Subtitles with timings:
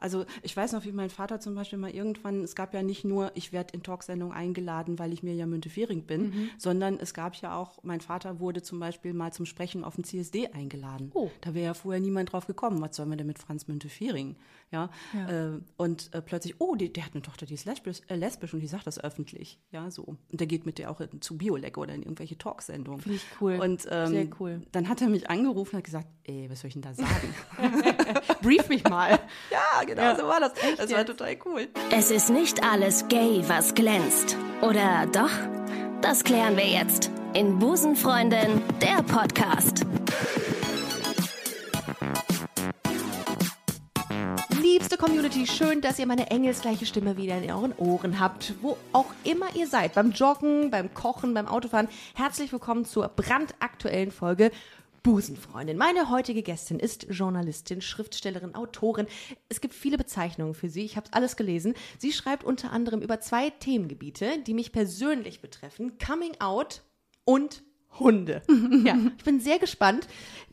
[0.00, 3.04] Also ich weiß noch, wie mein Vater zum Beispiel mal irgendwann, es gab ja nicht
[3.04, 6.50] nur, ich werde in Talksendungen eingeladen, weil ich mir ja Müntefering bin, mhm.
[6.58, 10.04] sondern es gab ja auch, mein Vater wurde zum Beispiel mal zum Sprechen auf dem
[10.04, 11.10] CSD eingeladen.
[11.14, 11.30] Oh.
[11.40, 14.36] Da wäre ja vorher niemand drauf gekommen, was sollen wir denn mit Franz Müntefering?
[14.72, 14.88] Ja.
[15.12, 15.54] ja.
[15.54, 18.54] Äh, und äh, plötzlich, oh, die, der hat eine Tochter, die ist lesbisch, äh, lesbisch
[18.54, 19.58] und die sagt das öffentlich.
[19.72, 20.16] Ja, so.
[20.30, 23.00] Und der geht mit der auch in, zu Biolek oder in irgendwelche Talksendungen.
[23.00, 23.58] Finde ich cool.
[23.60, 24.62] Und ähm, Sehr cool.
[24.72, 27.34] dann hat er mich angerufen und hat gesagt, ey, was soll ich denn da sagen?
[28.42, 29.18] Brief mich mal.
[29.50, 30.16] ja, genau, ja.
[30.16, 30.52] so war das.
[30.62, 31.68] Echt das war total cool.
[31.90, 34.36] Es ist nicht alles gay, was glänzt.
[34.62, 35.30] Oder doch?
[36.02, 39.84] Das klären wir jetzt in Busenfreundin, der Podcast.
[44.60, 49.06] Liebste Community, schön, dass ihr meine engelsgleiche Stimme wieder in euren Ohren habt, wo auch
[49.24, 51.88] immer ihr seid, beim Joggen, beim Kochen, beim Autofahren.
[52.14, 54.50] Herzlich willkommen zur brandaktuellen Folge
[55.02, 55.76] Busenfreundin.
[55.76, 59.06] Meine heutige Gästin ist Journalistin, Schriftstellerin, Autorin.
[59.48, 60.84] Es gibt viele Bezeichnungen für sie.
[60.84, 61.74] Ich habe alles gelesen.
[61.98, 66.82] Sie schreibt unter anderem über zwei Themengebiete, die mich persönlich betreffen: Coming Out
[67.24, 67.62] und
[67.98, 68.42] Hunde.
[68.84, 70.06] ja, ich bin sehr gespannt.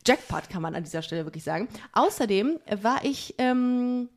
[0.05, 1.67] Jackpot kann man an dieser Stelle wirklich sagen.
[1.93, 4.09] Außerdem war ich ähm,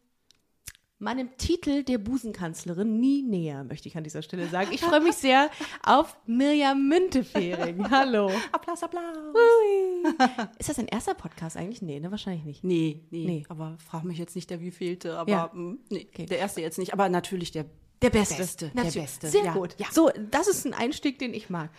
[1.00, 4.68] meinem Titel der Busenkanzlerin nie näher, möchte ich an dieser Stelle sagen.
[4.72, 5.50] Ich freue mich sehr
[5.82, 7.90] auf Mirjam Müntefering.
[7.90, 8.30] Hallo.
[8.52, 9.16] Applaus, Applaus.
[9.34, 10.12] Ui.
[10.58, 11.80] Ist das ein erster Podcast eigentlich?
[11.80, 12.64] Nee, ne, wahrscheinlich nicht.
[12.64, 13.24] Nee, nee.
[13.26, 13.44] nee.
[13.48, 15.50] Aber frag mich jetzt nicht, der wievielte, aber ja.
[15.52, 16.26] mh, mm, nee, okay.
[16.26, 16.92] der erste jetzt nicht.
[16.92, 17.64] Aber natürlich der
[18.02, 18.36] der Beste.
[18.36, 18.68] Beste.
[18.74, 19.28] Der Beste.
[19.28, 19.52] Sehr ja.
[19.52, 19.74] gut.
[19.78, 19.86] Ja.
[19.92, 21.70] So, das ist ein Einstieg, den ich mag.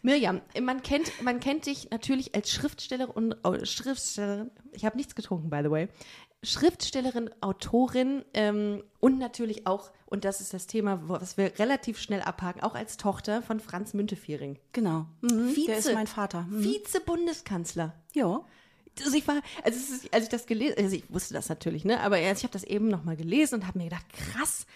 [0.00, 4.50] Mirjam, man kennt, man kennt dich natürlich als Schriftstellerin und oh, Schriftstellerin.
[4.72, 5.88] Ich habe nichts getrunken, by the way.
[6.42, 12.20] Schriftstellerin, Autorin ähm, und natürlich auch, und das ist das Thema, was wir relativ schnell
[12.20, 14.58] abhaken, auch als Tochter von Franz Müntefering.
[14.72, 15.06] Genau.
[15.22, 15.54] Mhm.
[15.54, 16.42] Vize, Der ist mein Vater.
[16.42, 16.62] Mhm.
[16.62, 17.94] Vize-Bundeskanzler.
[18.14, 18.44] Ja.
[19.04, 19.78] Also ich war, also
[20.12, 22.88] als ich das gelesen, also ich wusste das natürlich, ne, aber ich habe das eben
[22.88, 24.66] nochmal gelesen und habe mir gedacht, krass,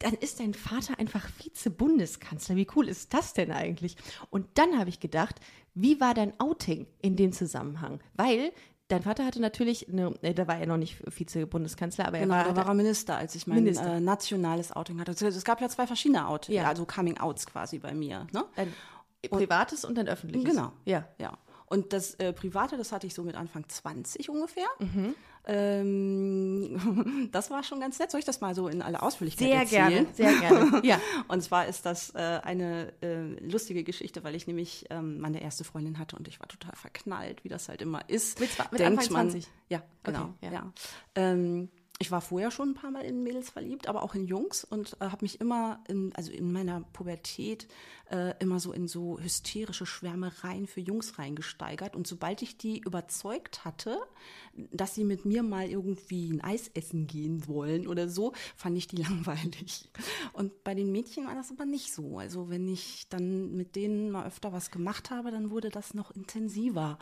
[0.00, 2.56] dann ist dein Vater einfach Vize-Bundeskanzler.
[2.56, 3.96] Wie cool ist das denn eigentlich?
[4.30, 5.36] Und dann habe ich gedacht,
[5.74, 8.00] wie war dein Outing in dem Zusammenhang?
[8.14, 8.52] Weil
[8.90, 12.46] Dein Vater hatte natürlich, eine, äh, da war er noch nicht Vize-Bundeskanzler, aber genau, er
[12.46, 15.12] war, da war er Minister, als ich mein äh, nationales Outing hatte.
[15.12, 16.66] Also, es gab ja zwei verschiedene Outings, ja.
[16.66, 18.26] also Coming-Outs quasi bei mir.
[18.32, 18.44] Ne?
[18.56, 18.74] Ein
[19.30, 20.50] privates und ein öffentliches.
[20.50, 21.06] Genau, ja.
[21.18, 21.38] ja.
[21.66, 24.66] Und das äh, Private, das hatte ich so mit Anfang 20 ungefähr.
[24.80, 25.14] Mhm.
[25.46, 28.10] Ähm, das war schon ganz nett.
[28.10, 30.06] Soll ich das mal so in aller Ausführlichkeit sehr erzählen?
[30.12, 30.80] Sehr gerne, sehr gerne.
[30.86, 31.00] Ja.
[31.28, 35.64] und zwar ist das äh, eine äh, lustige Geschichte, weil ich nämlich ähm, meine erste
[35.64, 38.40] Freundin hatte und ich war total verknallt, wie das halt immer ist.
[38.40, 39.46] Mit, mit Denkt Anfang 20?
[39.46, 40.34] Man, ja, genau.
[40.36, 40.52] Okay, ja.
[40.52, 40.72] ja.
[41.14, 41.68] Ähm,
[42.02, 44.96] ich war vorher schon ein paar Mal in Mädels verliebt, aber auch in Jungs und
[45.00, 47.68] äh, habe mich immer, in, also in meiner Pubertät,
[48.10, 51.94] äh, immer so in so hysterische Schwärmereien für Jungs reingesteigert.
[51.94, 53.98] Und sobald ich die überzeugt hatte,
[54.54, 58.88] dass sie mit mir mal irgendwie ein Eis essen gehen wollen oder so, fand ich
[58.88, 59.90] die langweilig.
[60.32, 62.18] Und bei den Mädchen war das aber nicht so.
[62.18, 66.10] Also wenn ich dann mit denen mal öfter was gemacht habe, dann wurde das noch
[66.12, 66.98] intensiver,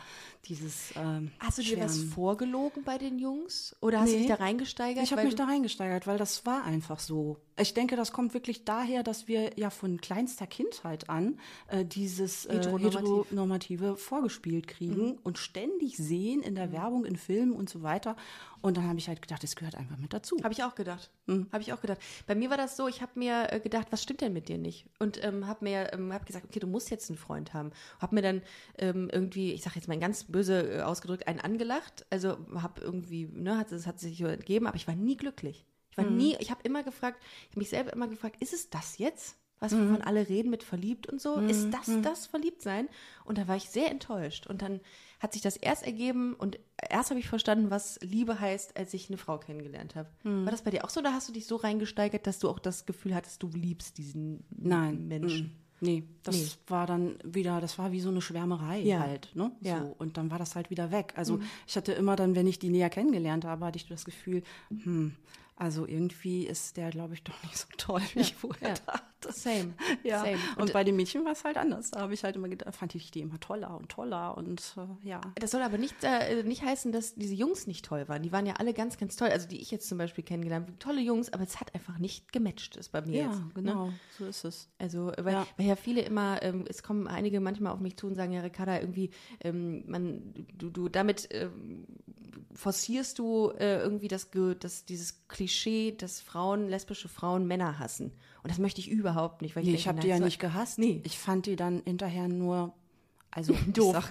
[0.47, 3.77] dieses ähm, Hast du dir was vorgelogen bei den Jungs?
[3.81, 4.88] Oder hast nee, du dich da reingesteigert?
[4.97, 7.39] Ich habe mich da reingesteigert, weil das war einfach so.
[7.61, 11.39] Ich denke, das kommt wirklich daher, dass wir ja von kleinster Kindheit an
[11.69, 13.01] äh, dieses äh, Heteronormativ.
[13.01, 15.19] Heteronormative vorgespielt kriegen mhm.
[15.25, 16.73] und ständig sehen in der mhm.
[16.73, 18.17] Werbung, in Filmen und so weiter.
[18.61, 20.37] Und dann habe ich halt gedacht, das gehört einfach mit dazu.
[20.43, 21.11] Habe ich auch gedacht.
[21.27, 21.49] Mhm.
[21.53, 21.99] Habe ich auch gedacht.
[22.27, 24.59] Bei mir war das so, ich habe mir äh, gedacht, was stimmt denn mit dir
[24.59, 24.87] nicht?
[24.99, 27.73] Und ähm, habe mir ähm, hab gesagt, okay, du musst jetzt einen Freund haben.
[28.01, 28.43] Habe mir dann
[28.79, 32.07] ähm, irgendwie, ich sage jetzt mal ganz böse äh, ausgedrückt, einen angelacht.
[32.11, 35.65] Also habe irgendwie, ne, hat, das hat sich so entgeben, aber ich war nie glücklich
[35.99, 36.17] war mhm.
[36.17, 39.37] nie, ich habe immer gefragt, ich habe mich selber immer gefragt, ist es das jetzt?
[39.61, 39.91] Was mhm.
[39.91, 41.37] wovon alle reden mit verliebt und so?
[41.37, 41.49] Mhm.
[41.49, 42.03] Ist das mhm.
[42.03, 42.89] das Verliebtsein?
[43.25, 44.47] Und da war ich sehr enttäuscht.
[44.47, 44.81] Und dann
[45.21, 49.09] hat sich das erst ergeben und erst habe ich verstanden, was Liebe heißt, als ich
[49.09, 50.09] eine Frau kennengelernt habe.
[50.23, 50.45] Mhm.
[50.45, 52.61] War das bei dir auch so oder hast du dich so reingesteigert, dass du auch
[52.61, 55.09] das Gefühl hattest, du liebst diesen Nein.
[55.09, 55.47] Menschen?
[55.47, 55.69] Mhm.
[55.81, 56.49] Nee, das nee.
[56.67, 58.99] war dann wieder, das war wie so eine Schwärmerei ja.
[58.99, 59.53] halt, ne?
[59.61, 59.81] Ja.
[59.81, 61.13] So, und dann war das halt wieder weg.
[61.17, 61.43] Also mhm.
[61.69, 65.15] ich hatte immer dann, wenn ich die näher kennengelernt habe, hatte ich das Gefühl, hm,
[65.59, 68.25] also irgendwie ist der, glaube ich, doch nicht so toll, wie ja.
[68.25, 68.75] ich vorher ja.
[68.87, 69.33] dachte.
[69.33, 69.75] Same.
[70.05, 70.21] Ja.
[70.21, 70.39] Same.
[70.55, 71.91] Und, und, bei den Mädchen war es halt anders.
[71.91, 75.09] Da habe ich halt immer gedacht, fand ich die immer toller und toller und äh,
[75.09, 75.21] ja.
[75.35, 78.23] Das soll aber nicht, äh, nicht heißen, dass diese Jungs nicht toll waren.
[78.23, 79.29] Die waren ja alle ganz, ganz toll.
[79.29, 82.33] Also die ich jetzt zum Beispiel kennengelernt habe, tolle Jungs, aber es hat einfach nicht
[82.33, 83.39] gematcht, ist bei mir ja, jetzt.
[83.39, 83.95] Ja, genau, ne?
[84.17, 84.69] so ist es.
[84.79, 85.47] Also, weil ja.
[85.57, 88.43] weil ja viele immer, ähm, es kommen einige manchmal auf mich zu und sagen, ja,
[88.43, 89.11] Ricarda, irgendwie,
[89.41, 91.87] ähm, man, du, du damit ähm,
[92.55, 94.29] forcierst du äh, irgendwie das,
[94.61, 98.13] das, dieses Klischee, dass Frauen, lesbische Frauen Männer hassen.
[98.43, 99.57] Und das möchte ich überhaupt nicht.
[99.57, 100.79] Weil ich nee, ich habe die ja nicht gehasst.
[100.79, 101.01] Nee.
[101.05, 102.75] Ich fand die dann hinterher nur
[103.31, 104.11] Also Doof.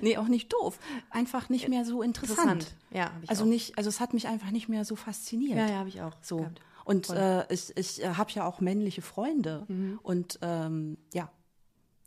[0.00, 0.78] Nee, auch nicht doof.
[1.10, 2.74] Einfach nicht mehr so interessant.
[2.90, 3.48] Ja, hab ich also auch.
[3.48, 5.58] nicht, also es hat mich einfach nicht mehr so fasziniert.
[5.58, 6.14] Ja, ja, habe ich auch.
[6.22, 6.38] So.
[6.38, 6.60] gehabt.
[6.84, 9.64] Und äh, ich, ich äh, habe ja auch männliche Freunde.
[9.68, 9.98] Mhm.
[10.02, 11.30] Und ähm, ja,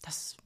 [0.04, 0.38] das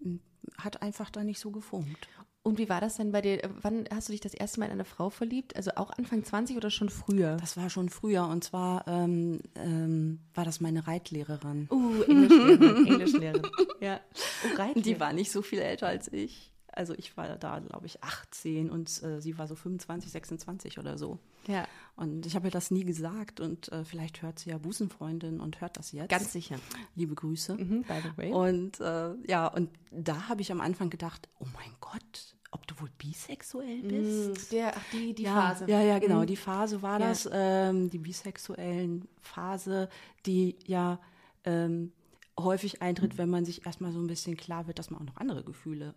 [0.00, 0.16] mm,
[0.58, 2.08] hat einfach da nicht so gefunkt.
[2.46, 3.40] Und wie war das denn bei dir?
[3.62, 5.56] Wann hast du dich das erste Mal in eine Frau verliebt?
[5.56, 7.36] Also auch Anfang 20 oder schon früher?
[7.38, 8.24] Das war schon früher.
[8.28, 11.66] Und zwar ähm, ähm, war das meine Reitlehrerin.
[11.72, 12.86] Uh, Englischlehrerin.
[12.86, 13.42] Englischlehrerin.
[13.80, 14.00] Ja.
[14.44, 14.82] Oh, Reitlehrerin.
[14.84, 16.52] Die war nicht so viel älter als ich.
[16.76, 20.98] Also ich war da, glaube ich, 18 und äh, sie war so 25, 26 oder
[20.98, 21.18] so.
[21.48, 25.40] Ja, Und ich habe ihr das nie gesagt und äh, vielleicht hört sie ja Busenfreundin
[25.40, 26.10] und hört das jetzt.
[26.10, 26.56] ganz sicher.
[26.96, 27.54] Liebe Grüße.
[27.54, 28.32] Mhm, by the way.
[28.32, 32.78] Und äh, ja, und da habe ich am Anfang gedacht, oh mein Gott, ob du
[32.80, 34.50] wohl bisexuell bist?
[34.52, 35.66] Der, ach, die, die ja, Phase.
[35.70, 36.24] Ja, ja, genau.
[36.24, 37.08] Die Phase war Ja.
[37.08, 39.88] das, ähm, die bisexuellen Phase,
[40.26, 40.98] die ja
[41.44, 41.92] ähm,
[42.38, 45.16] häufig eintritt, wenn man sich erstmal so ein bisschen klar wird, dass man auch noch
[45.16, 45.94] andere Gefühle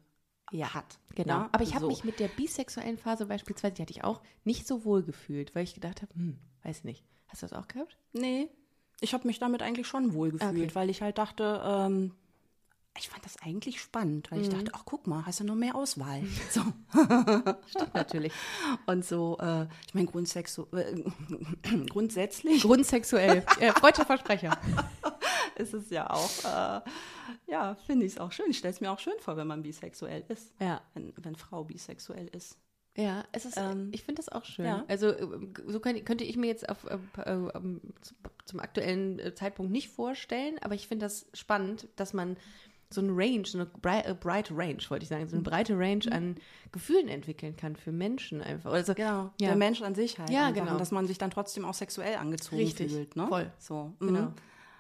[0.51, 1.00] hat.
[1.16, 1.34] Genau.
[1.40, 1.88] Ja, Aber ich habe so.
[1.90, 5.63] mich mit der bisexuellen Phase beispielsweise, die hatte ich auch, nicht so wohl gefühlt, weil
[5.63, 7.04] ich gedacht habe, hm, weiß nicht.
[7.28, 7.98] Hast du das auch gehabt?
[8.13, 8.50] Nee,
[9.01, 10.75] ich habe mich damit eigentlich schon wohl gefühlt, Okay.
[10.75, 12.13] weil ich halt dachte, ähm,
[12.98, 14.54] ich fand das eigentlich spannend, weil ich Mhm.
[14.56, 16.22] dachte, ach guck mal, hast du noch mehr Auswahl.
[16.52, 16.62] So.
[17.68, 18.34] Stimmt natürlich.
[18.88, 21.04] Und so, äh, ich meine, grundsexu äh,
[21.90, 23.45] grundsätzlich Grundsexuell.
[23.60, 24.57] äh, freudscher Versprecher.
[25.59, 26.81] ist es ja auch, äh,
[27.51, 28.45] ja, finde ich es auch schön.
[28.50, 30.53] Ich stelle es mir auch schön vor, wenn man bisexuell ist.
[30.59, 30.81] Ja.
[30.94, 32.57] Wenn, wenn Frau bisexuell ist.
[32.97, 34.65] Ja, es ist, Ähm, ich finde das auch schön.
[34.65, 34.83] ja.
[34.88, 35.27] Also äh,
[35.67, 37.81] so kann, könnte ich mir jetzt auf, äh, äh, ähm,
[38.45, 42.35] zum, aktuellen äh, Zeitpunkt nicht vorstellen, aber ich finde das spannend, dass man
[42.91, 45.77] so eine Range, so eine brei- äh, breite Range, wollte ich sagen, so eine breite
[45.77, 46.35] Range an
[46.71, 48.73] Gefühlen entwickeln kann für Menschen einfach.
[48.73, 49.50] Also, Genau, Ja.
[49.50, 50.31] der Mensch an sich halt.
[50.31, 50.61] Ja, einfach.
[50.61, 50.71] genau.
[50.73, 53.15] Und dass man sich dann trotzdem auch sexuell angezogen Richtig, fühlt.
[53.15, 53.27] Ne?
[53.27, 53.51] voll.
[53.59, 54.33] So, Genau.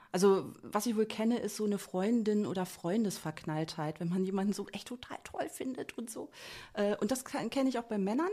[0.09, 0.13] Mhm.
[0.13, 4.67] Also, was ich wohl kenne, ist so eine Freundin- oder Freundesverknalltheit, wenn man jemanden so
[4.69, 6.29] echt total toll findet und so.
[6.73, 8.29] Äh, Und das kenne ich auch bei Männern,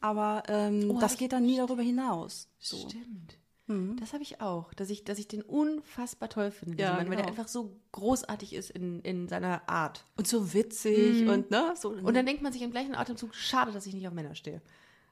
[0.00, 0.90] aber ähm, Mhm.
[0.92, 2.48] Oh, das geht dann nie darüber hinaus.
[2.58, 2.76] So.
[2.88, 3.38] Stimmt.
[3.66, 3.96] Mhm.
[4.00, 7.16] Das habe ich auch, dass ich, dass ich den unfassbar toll finde, Ja, Mann, weil
[7.16, 7.28] der genau.
[7.28, 10.04] einfach so großartig ist in, in seiner Art.
[10.16, 11.90] Und so witzig und ne, so.
[11.90, 14.62] Und dann denkt man sich im gleichen Atemzug, schade, dass ich nicht auf Männer stehe.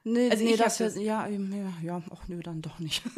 [0.03, 3.03] Nee, also nee, ich das das- ja, ja, ja, ach nö, dann doch nicht.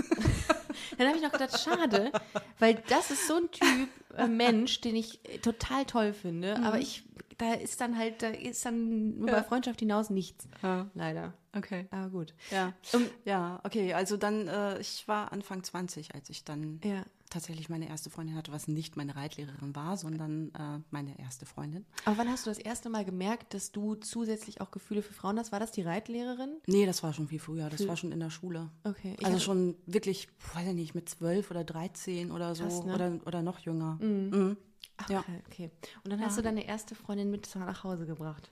[0.97, 2.11] Dann habe ich noch gedacht, schade,
[2.59, 6.79] weil das ist so ein Typ äh, Mensch, den ich äh, total toll finde, aber
[6.79, 7.03] ich,
[7.37, 10.47] da ist dann halt, da ist dann über Freundschaft hinaus nichts.
[10.61, 10.87] Ja.
[10.93, 11.33] Leider.
[11.55, 11.87] Okay.
[11.91, 12.33] Aber gut.
[12.51, 13.93] Ja, Um, ja, okay.
[13.93, 17.03] Also dann, äh, ich war Anfang 20, als ich dann Ja.
[17.29, 21.85] Tatsächlich meine erste Freundin hatte, was nicht meine Reitlehrerin war, sondern äh, meine erste Freundin.
[22.05, 25.37] aber wann hast du das erste Mal gemerkt, dass du zusätzlich auch Gefühle für Frauen
[25.39, 25.51] hast?
[25.51, 26.57] War das die Reitlehrerin?
[26.67, 27.69] Nee, das war schon viel früher.
[27.69, 28.69] Das war schon in der Schule.
[28.83, 29.15] Okay.
[29.19, 32.83] Ich also hab- schon wirklich, weiß ich nicht, mit zwölf oder 13 oder so Krass,
[32.83, 32.93] ne?
[32.95, 33.97] oder, oder noch jünger.
[34.01, 34.57] Mhm.
[34.97, 35.19] Ach, ja.
[35.19, 35.71] okay, okay.
[36.03, 38.51] Und dann hast du deine erste Freundin mit nach Hause gebracht.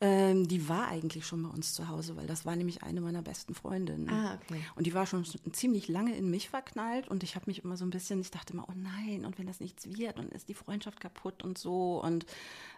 [0.00, 3.22] Ähm, die war eigentlich schon bei uns zu Hause, weil das war nämlich eine meiner
[3.22, 4.08] besten Freundinnen.
[4.10, 4.60] Ah, okay.
[4.76, 7.84] Und die war schon ziemlich lange in mich verknallt und ich habe mich immer so
[7.84, 10.54] ein bisschen, ich dachte immer, oh nein, und wenn das nichts wird, dann ist die
[10.54, 12.02] Freundschaft kaputt und so.
[12.02, 12.26] Und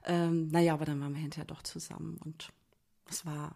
[0.05, 2.51] ähm, naja, aber dann waren wir hinterher doch zusammen und
[3.09, 3.55] es war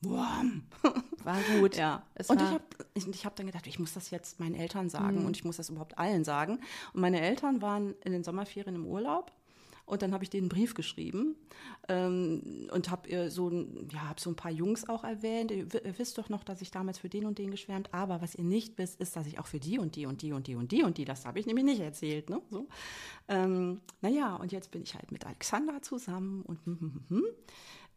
[0.00, 0.64] warm.
[1.24, 1.76] War gut.
[1.76, 2.02] Ja.
[2.14, 2.64] Es und ich war- habe
[2.94, 5.58] ich, ich hab dann gedacht, ich muss das jetzt meinen Eltern sagen und ich muss
[5.58, 6.58] das überhaupt allen sagen.
[6.92, 9.30] Und meine Eltern waren in den Sommerferien im Urlaub.
[9.84, 11.36] Und dann habe ich einen Brief geschrieben
[11.88, 13.50] ähm, und habe so,
[13.92, 15.50] ja, hab so ein paar Jungs auch erwähnt.
[15.50, 17.92] Ihr, ihr wisst doch noch, dass ich damals für den und den geschwärmt.
[17.92, 20.32] Aber was ihr nicht wisst, ist, dass ich auch für die und die und die
[20.32, 22.30] und die und die und die, das habe ich nämlich nicht erzählt.
[22.30, 22.40] Ne?
[22.50, 22.68] So.
[23.28, 27.24] Ähm, naja, und jetzt bin ich halt mit Alexander zusammen und hm, hm, hm, hm.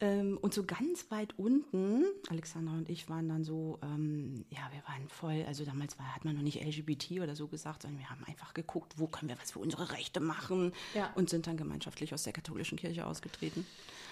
[0.01, 4.83] Ähm, und so ganz weit unten, Alexander und ich waren dann so, ähm, ja, wir
[4.87, 8.09] waren voll, also damals war, hat man noch nicht LGBT oder so gesagt, sondern wir
[8.09, 11.13] haben einfach geguckt, wo können wir was für unsere Rechte machen Ja.
[11.15, 13.65] und sind dann gemeinschaftlich aus der katholischen Kirche ausgetreten.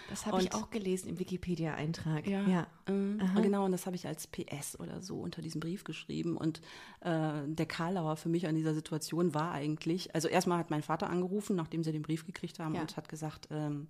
[0.09, 2.27] Das habe ich auch gelesen im Wikipedia-Eintrag.
[2.27, 2.67] Ja, ja.
[2.87, 6.37] Ähm, genau, und das habe ich als PS oder so unter diesem Brief geschrieben.
[6.37, 6.61] Und
[7.01, 11.09] äh, der Karlauer für mich an dieser Situation war eigentlich, also erstmal hat mein Vater
[11.09, 12.81] angerufen, nachdem sie den Brief gekriegt haben Ja.
[12.81, 13.87] und hat gesagt, ähm,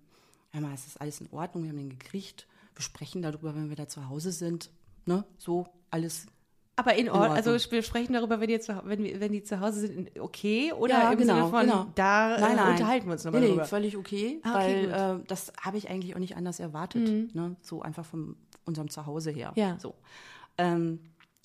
[0.54, 3.70] hör mal, es ist alles in Ordnung, wir haben den gekriegt, wir sprechen darüber, wenn
[3.70, 4.70] wir da zu Hause sind.
[5.06, 5.26] Ne?
[5.38, 6.28] So, alles.
[6.76, 9.82] Aber in Ordnung, also wir sprechen darüber, wenn die, zu, wenn, wenn die zu Hause
[9.82, 10.72] sind, in- okay?
[10.74, 11.86] Oder Ja, im genau, Sinne von, genau.
[11.94, 12.72] da Nein, äh, nein.
[12.72, 13.66] unterhalten wir uns nochmal nee, nee, drüber.
[13.66, 17.36] völlig okay, Ah, okay, weil äh, das habe ich eigentlich auch nicht anders erwartet.
[17.36, 17.56] Ne?
[17.62, 19.52] So einfach von unserem Zuhause her.
[19.56, 19.62] Mhm.
[19.62, 19.78] Ja.
[19.80, 19.94] So.
[20.58, 21.00] Ähm,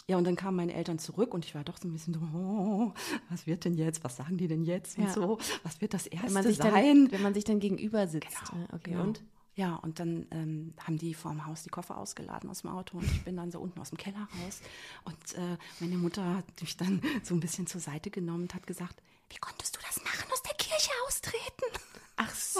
[0.09, 2.21] ja, und dann kamen meine Eltern zurück und ich war doch so ein bisschen so,
[2.21, 2.93] oh,
[3.29, 4.03] was wird denn jetzt?
[4.05, 4.97] Was sagen die denn jetzt?
[4.97, 5.05] Ja.
[5.05, 6.73] Und so, was wird das erste wenn, man sich sein?
[6.73, 8.29] dann, wenn man sich dann gegenüber sitzt.
[8.50, 9.03] Genau, Äh, okay, genau.
[9.05, 9.23] und?
[9.55, 13.05] Ja, und dann ähm, haben die vorm Haus die Koffer ausgeladen aus dem Auto und
[13.07, 14.61] ich bin dann so unten aus dem Keller raus.
[15.05, 18.67] Und äh, meine Mutter hat mich dann so ein bisschen zur Seite genommen und hat
[18.69, 20.43] gesagt, wie konntest du das machen, aus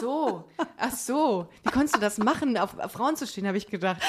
[0.00, 0.45] so.
[0.76, 1.49] ach so.
[1.62, 4.00] Wie konntest du das machen, auf, auf Frauen zu stehen, habe ich gedacht.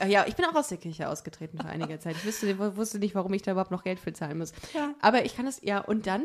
[0.00, 2.16] Der, ja, ich bin auch aus der Kirche ausgetreten vor einiger Zeit.
[2.16, 4.52] Ich wusste, wusste nicht, warum ich da überhaupt noch Geld für zahlen muss.
[4.74, 4.94] Ja.
[5.00, 6.24] Aber ich kann es, ja, und dann?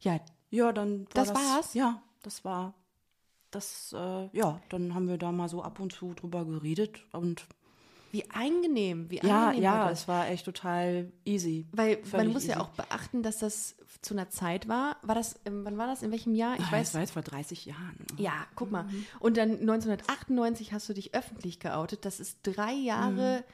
[0.00, 0.18] Ja,
[0.50, 1.74] Ja, dann war Das das, war's?
[1.74, 2.74] Ja, das war
[3.50, 3.92] das.
[3.96, 7.46] Äh, ja, dann haben wir da mal so ab und zu drüber geredet und
[8.10, 10.00] wie angenehm, wie ja, angenehm ja, war das.
[10.02, 11.66] es war echt total easy.
[11.72, 12.60] Weil man muss ja easy.
[12.60, 14.96] auch beachten, dass das zu einer Zeit war.
[15.02, 16.02] War das, ähm, wann war das?
[16.02, 16.54] In welchem Jahr?
[16.58, 16.88] Ich Ah, weiß.
[16.88, 17.96] das war jetzt vor 30 Jahren.
[18.16, 18.86] Ja, guck mal.
[19.18, 22.04] Und dann 1998 hast du dich öffentlich geoutet.
[22.04, 23.44] Das ist drei Jahre, sch-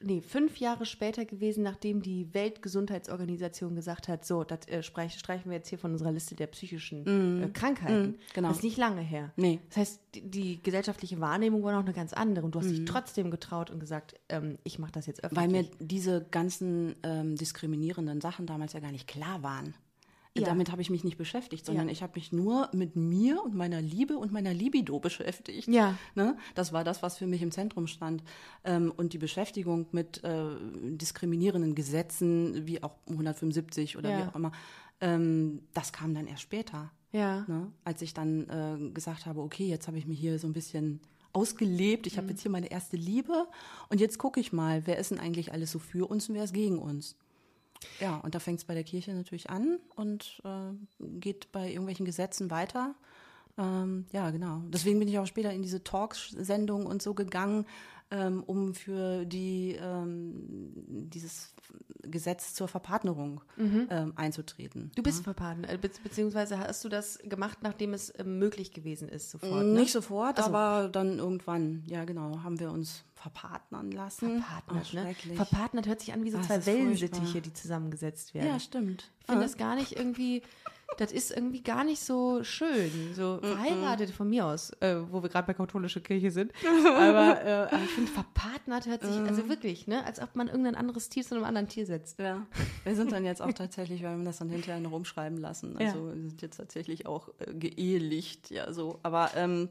[0.00, 5.50] nee, fünf Jahre später gewesen, nachdem die Weltgesundheitsorganisation gesagt hat, so, das äh, streich, streichen
[5.50, 8.18] wir jetzt hier von unserer Liste der psychischen äh, Krankheiten.
[8.34, 8.48] genau.
[8.48, 9.32] Das ist nicht lange her.
[9.36, 9.60] Nee.
[9.68, 12.44] Das heißt, die, die gesellschaftliche Wahrnehmung war noch eine ganz andere.
[12.44, 15.52] Und du hast dich trotzdem getraut und gesagt, ähm, ich mache das jetzt öffentlich.
[15.52, 19.74] Weil mir diese ganzen ähm, diskriminierenden Sachen damals ja gar nicht klar waren.
[20.34, 20.44] Ja.
[20.46, 21.92] Damit habe ich mich nicht beschäftigt, sondern Ja.
[21.92, 25.68] ich habe mich nur mit mir und meiner Liebe und meiner Libido beschäftigt.
[25.68, 25.98] Ja.
[26.14, 26.38] Ne?
[26.54, 28.22] Das war das, was für mich im Zentrum stand.
[28.64, 30.46] Ähm, und die Beschäftigung mit äh,
[30.96, 34.18] diskriminierenden Gesetzen, wie auch 175 oder Ja.
[34.18, 34.52] wie auch immer,
[35.02, 36.90] ähm, das kam dann erst später.
[37.12, 37.44] ja.
[37.46, 37.70] Ne?
[37.84, 41.00] Als ich dann äh, gesagt habe, okay, jetzt habe ich mich hier so ein bisschen
[41.34, 43.46] ausgelebt, ich habe jetzt hier meine erste Liebe
[43.90, 46.44] und jetzt gucke ich mal, wer ist denn eigentlich alles so für uns und wer
[46.44, 47.16] ist gegen uns.
[48.00, 50.72] Ja, und da fängt es bei der Kirche natürlich an und äh,
[51.20, 52.94] geht bei irgendwelchen Gesetzen weiter.
[53.58, 54.62] Ähm, ja, genau.
[54.68, 57.66] Deswegen bin ich auch später in diese Talks-Sendung und so gegangen,
[58.10, 60.72] ähm, um für die ähm,
[61.10, 61.54] dieses
[62.02, 64.90] Gesetz zur Verpartnerung ähm, einzutreten.
[64.94, 69.08] Du bist verpaten, äh, be beziehungsweise hast du das gemacht, nachdem es ähm, möglich gewesen
[69.08, 69.64] ist, sofort.
[69.66, 69.80] Ne?
[69.80, 70.54] Nicht sofort, Ach so.
[70.54, 74.42] aber dann irgendwann, ja genau, haben wir uns verpartnern lassen.
[74.42, 74.86] Verpartnert,
[75.20, 75.34] Ach, ne?
[75.36, 78.48] Verpartnet hört sich an wie so Ah, zwei das Wellensittiche, die zusammengesetzt werden.
[78.48, 79.10] ja, stimmt.
[79.20, 80.42] ich finde das gar nicht irgendwie,
[80.98, 82.90] das ist irgendwie gar nicht so schön.
[83.14, 86.52] So verheiratet von mir aus, äh, wo wir gerade bei katholischer Kirche sind.
[86.86, 90.74] Aber, äh, aber ich finde, verpartnert hört sich, also wirklich, ne, als ob man irgendein
[90.74, 92.18] anderes Tier zu einem anderen Tier setzt.
[92.18, 92.44] Ja,
[92.84, 95.76] wir sind dann jetzt auch tatsächlich, wir haben das dann hinterher noch umschreiben lassen.
[95.78, 95.86] Ja.
[95.86, 98.98] Also wir sind jetzt tatsächlich auch äh, geehelicht, ja so.
[99.02, 99.68] Aber ähm,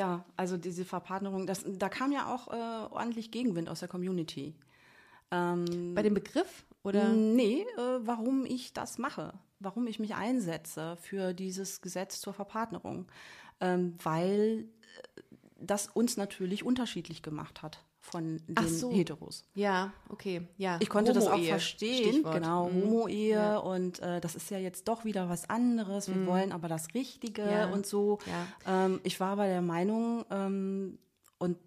[0.00, 4.54] ja, also diese Verpartnerung, das, da kam ja auch äh, ordentlich Gegenwind aus der Community.
[5.30, 6.64] Ähm, Bei dem Begriff?
[6.82, 7.10] Oder?
[7.10, 13.08] Nee, äh, warum ich das mache, warum ich mich einsetze für dieses Gesetz zur Verpartnerung.
[13.60, 14.64] Ähm, weil
[15.16, 15.20] äh,
[15.60, 18.90] das uns natürlich unterschiedlich gemacht hat von den so.
[18.92, 19.44] Heteros.
[19.54, 20.78] Ja, okay, ja.
[20.80, 22.34] Ich konnte das auch verstehen, Stichwort.
[22.34, 22.82] genau, Mhm.
[22.82, 23.58] Homo-Ehe Ja.
[23.58, 26.08] und äh, das ist ja jetzt doch wieder was anderes.
[26.08, 27.70] Wir wollen aber das Richtige Ja.
[27.70, 28.18] und so.
[28.66, 28.86] Ja.
[28.86, 30.98] Ähm, ich war aber der Meinung ähm,
[31.38, 31.58] und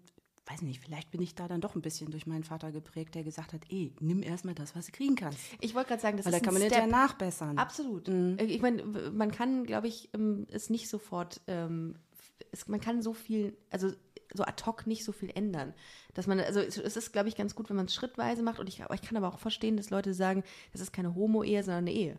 [0.46, 3.22] weiß nicht, vielleicht bin ich da dann doch ein bisschen durch meinen Vater geprägt, der
[3.24, 5.38] gesagt hat, ey, nimm erstmal das, was du kriegen kannst.
[5.60, 6.82] Ich wollte gerade sagen, das Weil da ist kann ein man Step.
[6.82, 7.58] hinterher nachbessern.
[7.58, 8.08] Absolut.
[8.08, 11.94] Äh, Ich meine, man kann, glaube ich, ähm, es nicht sofort, ähm,
[12.50, 13.90] es, man kann so viel, also
[14.32, 15.74] so ad hoc nicht so viel ändern.
[16.14, 18.60] Dass man, also es, es ist, glaube ich, ganz gut, wenn man es schrittweise macht.
[18.60, 21.62] Und ich, aber ich kann aber auch verstehen, dass Leute sagen, das ist keine Homo-Ehe,
[21.62, 22.18] sondern eine Ehe.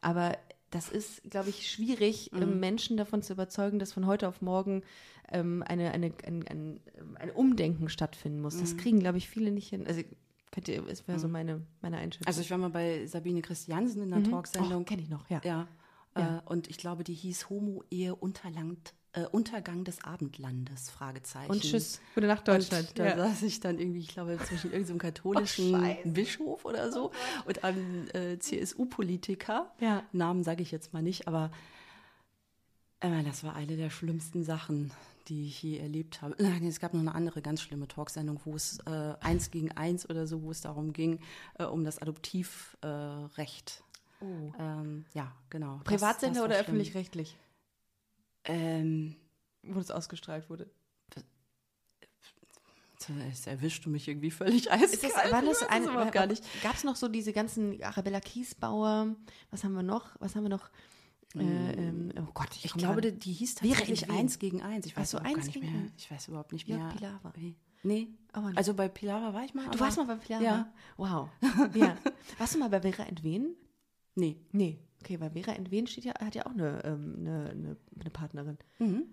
[0.00, 0.36] Aber
[0.70, 4.82] das ist, glaube ich, schwierig, ähm, Menschen davon zu überzeugen, dass von heute auf morgen
[5.30, 6.80] ähm, eine, eine, ein, ein,
[7.14, 8.58] ein Umdenken stattfinden muss.
[8.58, 9.86] Das kriegen, glaube ich, viele nicht hin.
[9.86, 10.02] Also
[10.50, 12.26] könnt ihr, es wäre so meine, meine Einschätzung.
[12.26, 14.84] Also ich war mal bei Sabine Christiansen in der oh, Talksendung.
[14.84, 15.40] kenne ich noch, ja.
[15.44, 15.68] Ja.
[16.16, 16.38] Ja.
[16.38, 21.50] Äh, und ich glaube, die hieß Homo-Ehe Unterland, äh, Untergang des Abendlandes, Fragezeichen.
[21.50, 22.88] Und tschüss, gute Nacht Deutschland.
[22.90, 26.08] Und da saß ich dann irgendwie, ich glaube, zwischen irgendeinem katholischen Scheiße.
[26.08, 27.10] Bischof oder so
[27.46, 29.72] und einem äh, CSU-Politiker.
[29.80, 30.02] Ja.
[30.12, 31.50] Namen sage ich jetzt mal nicht, aber
[33.00, 34.92] äh, das war eine der schlimmsten Sachen,
[35.28, 36.34] die ich je erlebt habe.
[36.42, 40.08] Nein, es gab noch eine andere ganz schlimme Talksendung, wo es äh, eins gegen eins
[40.08, 41.20] oder so, wo es darum ging,
[41.58, 43.82] äh, um das Adoptivrecht.
[43.82, 43.84] Äh.
[44.20, 44.52] Oh.
[44.58, 45.80] ähm, ja, genau.
[45.84, 47.36] Privatsender oder öffentlich-rechtlich,
[48.48, 49.16] Ähm,
[49.62, 50.70] wo das ausgestrahlt wurde?
[53.30, 55.02] jetzt erwischst du mich irgendwie völlig eiskalt.
[55.02, 56.44] Das, war das ein, überhaupt gar nicht.
[56.62, 59.14] Gab es noch so diese ganzen Arabella Kiesbauer?
[59.50, 60.10] Was haben wir noch?
[60.20, 60.68] Was haben wir noch?
[61.34, 64.86] Äh, ähm, oh Gott, ich, Ich glaube, die, die hieß tatsächlich eins gegen eins.
[64.86, 65.82] Ich weiß so, überhaupt gar eins nicht gegen mehr.
[65.84, 65.92] eins.
[65.96, 66.88] Ich weiß überhaupt nicht mehr.
[66.96, 67.32] Pilawa.
[67.36, 68.08] wie- Nee.
[68.32, 68.58] Aber nicht.
[68.58, 69.64] Also bei Pilawa war ich mal.
[69.66, 70.42] Du aber- warst mal bei Pilar?
[70.42, 70.72] Ja.
[70.96, 71.28] Wow.
[71.74, 71.96] Ja.
[72.38, 73.54] Warst du mal bei Vera Entwen?
[74.16, 74.36] Nee.
[74.52, 74.78] Nee.
[75.02, 78.58] Okay, weil Vera Entwen steht ja, hat ja auch eine, ähm, eine, eine, eine Partnerin.
[78.78, 79.04] Mhm.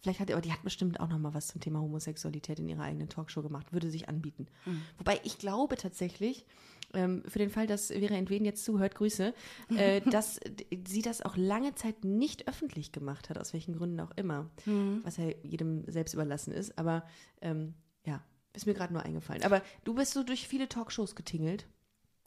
[0.00, 2.82] Vielleicht hat, aber die hat bestimmt auch noch mal was zum Thema Homosexualität in ihrer
[2.84, 4.46] eigenen Talkshow gemacht, würde sich anbieten.
[4.64, 4.82] Mhm.
[4.96, 6.46] Wobei ich glaube tatsächlich,
[6.94, 9.34] ähm, für den Fall, dass Vera Entwen jetzt zuhört, Grüße,
[9.76, 10.38] äh, dass
[10.86, 15.00] sie das auch lange Zeit nicht öffentlich gemacht hat, aus welchen Gründen auch immer, Mhm.
[15.02, 16.78] was ja jedem selbst überlassen ist.
[16.78, 17.04] Aber
[17.42, 18.22] ähm, ja,
[18.54, 19.42] ist mir gerade nur eingefallen.
[19.42, 21.66] Aber du bist so durch viele Talkshows getingelt.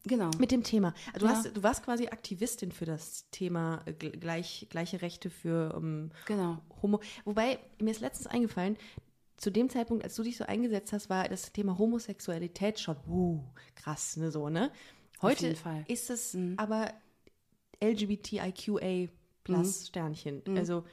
[0.06, 0.32] Genau.
[0.40, 0.94] Mit dem Thema.
[1.14, 1.38] Also du, Ja.
[1.38, 6.12] hast, du warst quasi Aktivistin für das Thema äh, gl- gleich, gleiche Rechte für ähm,
[6.26, 6.58] Genau.
[6.82, 7.00] Homo.
[7.24, 8.78] Wobei, mir ist letztens eingefallen,
[9.38, 13.40] zu dem Zeitpunkt, als du dich so eingesetzt hast, war das Thema Homosexualität schon uh,
[13.76, 14.72] krass, ne, so, ne?
[15.22, 15.84] Heute jeden Fall.
[15.88, 16.92] ist es aber
[17.84, 19.08] LGBTIQA
[19.44, 20.42] plus Sternchen.
[20.56, 20.84] Also,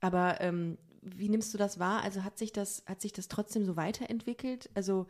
[0.00, 2.02] aber ähm, wie nimmst du das wahr?
[2.02, 4.70] Also hat sich das, hat sich das trotzdem so weiterentwickelt?
[4.74, 5.06] Also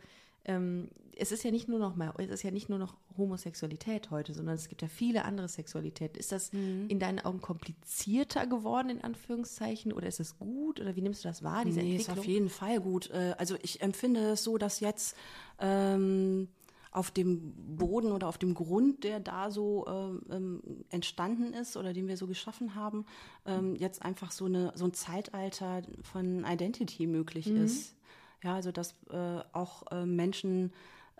[0.49, 0.89] ähm,
[1.21, 4.33] es ist ja nicht nur noch mal, es ist ja nicht nur noch Homosexualität heute,
[4.33, 6.17] sondern es gibt ja viele andere Sexualitäten.
[6.17, 10.79] Ist das in deinen Augen komplizierter geworden, in Anführungszeichen, oder ist es gut?
[10.79, 12.19] Oder wie nimmst du das wahr, diese Nee, ist Entwicklung?
[12.19, 13.09] auf jeden Fall gut.
[13.11, 15.17] Äh, Also ich empfinde es so, dass jetzt
[15.59, 16.47] ähm,
[16.91, 21.91] auf dem Boden oder auf dem Grund, der da so ähm, ähm, entstanden ist oder
[21.93, 23.05] den wir so geschaffen haben,
[23.45, 27.95] ähm, jetzt einfach so, eine, so ein Zeitalter von Identity möglich ist.
[28.43, 30.71] Ja, also dass äh, auch äh, Menschen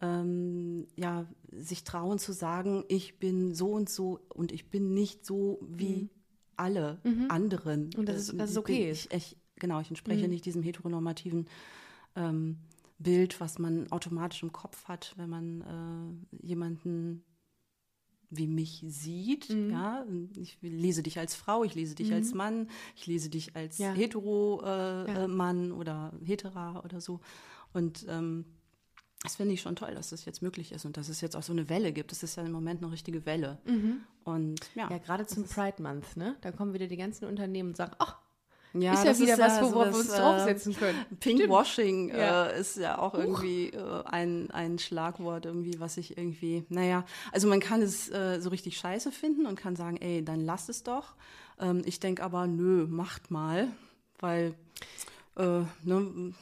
[0.01, 5.25] ähm, ja, sich trauen zu sagen, ich bin so und so und ich bin nicht
[5.25, 6.09] so wie
[6.55, 6.99] alle
[7.29, 7.89] anderen.
[7.97, 8.91] Und dass es- Äh, dass es bin okay.
[8.91, 11.47] ich, ich, genau, ich entspreche nicht diesem heteronormativen
[12.15, 12.57] ähm,
[12.97, 17.23] Bild, was man automatisch im Kopf hat, wenn man äh, jemanden
[18.29, 19.49] wie mich sieht.
[19.49, 19.71] Mhm.
[19.71, 20.05] Ja,
[20.35, 23.91] ich lese dich als Frau, ich lese dich als Mann, ich lese dich als Ja.
[23.93, 25.27] hetero äh, Ja.
[25.27, 27.19] Mann oder hetera oder so.
[27.73, 28.45] Und ähm,
[29.23, 31.43] das finde ich schon toll, dass das jetzt möglich ist und dass es jetzt auch
[31.43, 32.11] so eine Welle gibt.
[32.11, 33.57] Das ist ja im Moment eine richtige Welle.
[34.23, 34.91] Und ja, Mhm.
[34.91, 36.37] Ja, gerade zum Pride Month, ne?
[36.41, 38.17] Da kommen wieder die ganzen Unternehmen und sagen, ach,
[38.73, 41.05] ja, ist ja wieder was, ja worauf wir sowas, uns äh, draufsetzen können.
[41.19, 42.47] Pinkwashing Ja.
[42.47, 47.47] äh, ist ja auch irgendwie äh, ein, ein Schlagwort, irgendwie, was ich irgendwie, naja, also
[47.47, 50.83] man kann es äh, so richtig scheiße finden und kann sagen, ey, dann lasst es
[50.83, 51.15] doch.
[51.59, 53.67] Ähm, ich denke aber, nö, macht mal,
[54.19, 54.53] weil
[55.35, 56.33] äh, ne,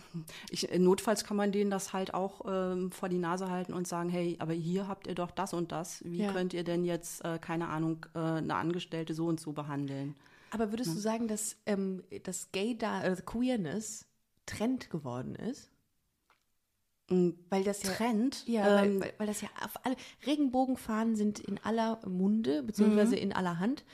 [0.50, 4.10] ich, notfalls kann man denen das halt auch ähm, vor die Nase halten und sagen,
[4.10, 6.04] hey, aber hier habt ihr doch das und das.
[6.04, 6.32] Wie Ja.
[6.34, 10.16] könnt ihr denn jetzt, äh, keine Ahnung, äh, eine Angestellte so und so behandeln?
[10.52, 14.06] Aber würdest du sagen, dass ähm, das Gay da äh, Queerness
[14.46, 15.72] Trend geworden ist?
[17.50, 18.46] Weil das ja Trend?
[18.48, 23.16] Ja, ähm, weil, weil, weil das ja auf alle Regenbogenfahnen sind in aller Munde, beziehungsweise
[23.16, 23.22] Mhm.
[23.22, 23.86] in aller Hand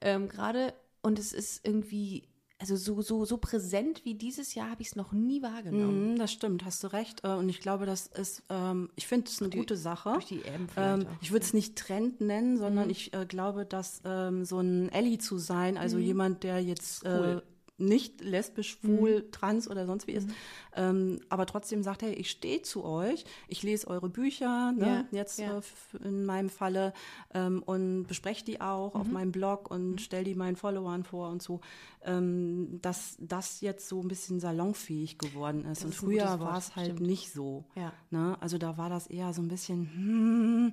[0.00, 0.74] ähm, gerade.
[1.02, 2.28] Und es ist irgendwie,
[2.60, 6.12] also so, so, so präsent wie dieses Jahr habe ich es noch nie wahrgenommen.
[6.12, 7.24] Mhm, das stimmt, hast du recht.
[7.24, 10.12] Äh, Und ich glaube, das ist, ähm, ich finde es eine gute Sache.
[10.12, 14.02] durch die EM Ähm, ich würde es nicht Trend nennen, sondern ich äh, glaube, dass
[14.04, 17.42] ähm, so ein Ellie zu sein, also jemand, der jetzt äh, Cool.
[17.80, 20.28] Nicht lesbisch, schwul, trans oder sonst wie ist,
[20.76, 25.18] ähm, aber trotzdem sagt, hey, ich stehe zu euch, ich lese eure Bücher, ne, Ja,
[25.18, 25.58] jetzt ja.
[25.58, 25.62] äh,
[26.08, 26.92] in meinem Falle,
[27.34, 31.42] ähm, und bespreche die auch auf meinem Blog und stelle die meinen Followern vor und
[31.42, 31.60] so,
[32.04, 35.84] ähm, dass das jetzt so ein bisschen salonfähig geworden ist.
[35.84, 37.00] und ist früher war es halt stimmt.
[37.08, 37.64] nicht so.
[37.74, 37.92] Ja.
[38.10, 38.36] Ne?
[38.40, 40.72] Also da war das eher so ein bisschen, hm,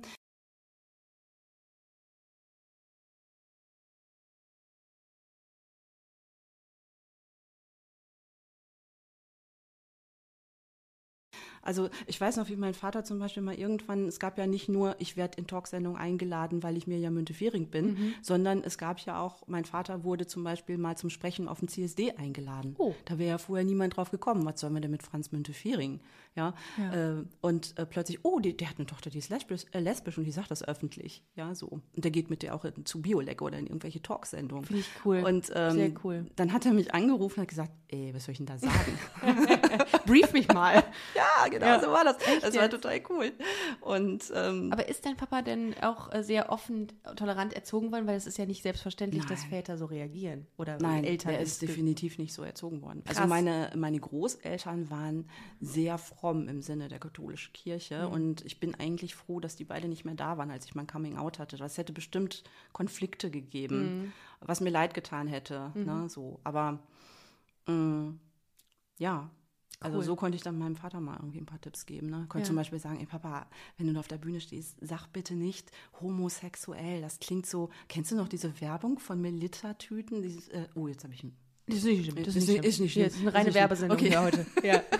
[11.68, 14.70] Also ich weiß noch, wie mein Vater zum Beispiel mal irgendwann, es gab ja nicht
[14.70, 18.14] nur, ich werde in Talksendungen eingeladen, weil ich mir ja Müntefering bin, Mhm.
[18.22, 21.68] sondern es gab ja auch, mein Vater wurde zum Beispiel mal zum Sprechen auf dem
[21.68, 22.74] CSD eingeladen.
[22.78, 22.94] Oh.
[23.04, 26.00] Da wäre ja vorher niemand drauf gekommen, was sollen wir denn mit Franz Müntefering?
[26.34, 26.54] Ja,
[26.92, 30.16] Äh, und äh, plötzlich, oh, die, der hat eine Tochter, die ist lesbisch, äh, lesbisch
[30.16, 31.22] und die sagt das öffentlich.
[31.36, 31.66] Ja, so.
[31.66, 34.64] Und der geht mit der auch in, zu Biolek oder in irgendwelche Talksendungen.
[34.64, 35.18] Finde ich cool.
[35.22, 36.26] Und ähm, Sehr cool.
[36.36, 38.98] dann hat er mich angerufen und hat gesagt, ey, was soll ich denn da sagen?
[40.08, 40.82] Brief mich mal.
[41.14, 41.80] Ja, genau, Ja.
[41.80, 42.16] so war das.
[42.40, 42.72] das war jetzt?
[42.72, 43.32] total cool.
[43.80, 48.06] Und ähm, Aber ist dein Papa denn auch äh, sehr offen, tolerant erzogen worden?
[48.06, 49.50] Weil es ist ja nicht selbstverständlich, dass Nein.
[49.50, 50.46] Väter so reagieren.
[50.56, 51.32] Oder nein, Eltern.
[51.32, 53.02] der ist definitiv nicht so erzogen worden.
[53.06, 53.28] Also Krass.
[53.28, 55.28] meine, meine Großeltern waren
[55.60, 58.06] sehr fromm im Sinne der katholischen Kirche.
[58.06, 58.12] Mhm.
[58.12, 60.86] Und ich bin eigentlich froh, dass die beide nicht mehr da waren, als ich mein
[60.86, 61.56] Coming-out hatte.
[61.56, 62.42] Das hätte bestimmt
[62.72, 64.12] Konflikte gegeben, Mhm.
[64.40, 65.72] was mir leid getan hätte.
[65.74, 66.40] Ne, so.
[66.44, 66.78] Aber
[67.66, 68.14] mh,
[68.98, 69.30] ja.
[69.80, 70.04] Also Cool.
[70.04, 72.08] so konnte ich dann meinem Vater mal irgendwie ein paar Tipps geben.
[72.10, 72.26] Ne?
[72.28, 72.44] Konnte Ja.
[72.44, 77.00] zum Beispiel sagen, ey Papa, wenn du auf der Bühne stehst, sag bitte nicht homosexuell.
[77.00, 77.70] Das klingt so.
[77.88, 80.22] Kennst du noch diese Werbung von Melita-Tüten?
[80.22, 81.32] Dieses, äh, oh, jetzt habe ich ein
[81.66, 82.16] Das ist nicht schlimm.
[82.24, 83.10] Das Ist ist nicht- nicht, ist nicht schlimm.
[83.10, 83.14] schlimm.
[83.18, 83.54] Ist eine reine schlimm.
[83.54, 84.16] Werbesendung Okay.
[84.16, 84.46] heute.
[84.64, 84.82] Ja.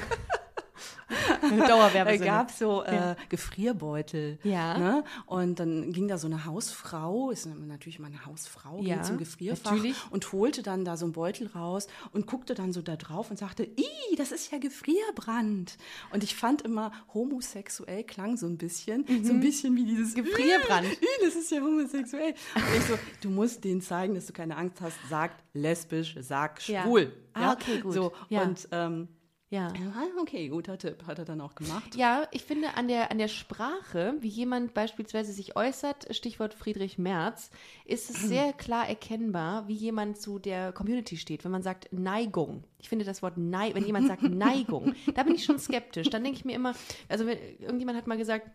[1.68, 2.26] Dauerwerbesendung.
[2.26, 4.38] gab so äh, Gefrierbeutel.
[4.42, 4.78] Ja.
[4.78, 5.04] Ne?
[5.26, 9.18] Und dann ging da so eine Hausfrau, ist natürlich immer eine Hausfrau, Ja, ging zum
[9.18, 9.96] Gefrierfach natürlich.
[10.10, 13.38] und holte dann da so einen Beutel raus und guckte dann so da drauf und
[13.38, 15.76] sagte, Ih, das ist ja Gefrierbrand.
[16.12, 20.24] Und ich fand immer, homosexuell klang so ein bisschen, so ein bisschen wie dieses Mhm.
[20.24, 20.86] Gefrierbrand.
[20.92, 22.34] Ih, das ist ja homosexuell.
[22.54, 24.96] Und ich so, du musst denen zeigen, dass du keine Angst hast.
[25.08, 26.82] Sag lesbisch, sag Ja.
[26.82, 27.12] schwul.
[27.34, 27.92] Ah, okay, gut.
[27.94, 28.42] So, Ja.
[28.42, 29.08] und ähm,
[29.50, 29.72] Ja.
[29.74, 31.96] Ja, okay, guter Tipp, hat er dann auch gemacht.
[31.96, 36.98] Ja, ich finde an der, an der Sprache, wie jemand beispielsweise sich äußert, Stichwort Friedrich
[36.98, 37.50] Merz,
[37.86, 41.44] ist es sehr klar erkennbar, wie jemand zu der Community steht.
[41.44, 42.64] Wenn man sagt Neigung.
[42.78, 46.10] Ich finde das Wort Neigung, wenn jemand sagt Neigung, da bin ich schon skeptisch.
[46.10, 46.74] Dann denke ich mir immer,
[47.08, 48.50] also wenn, irgendjemand hat mal gesagt,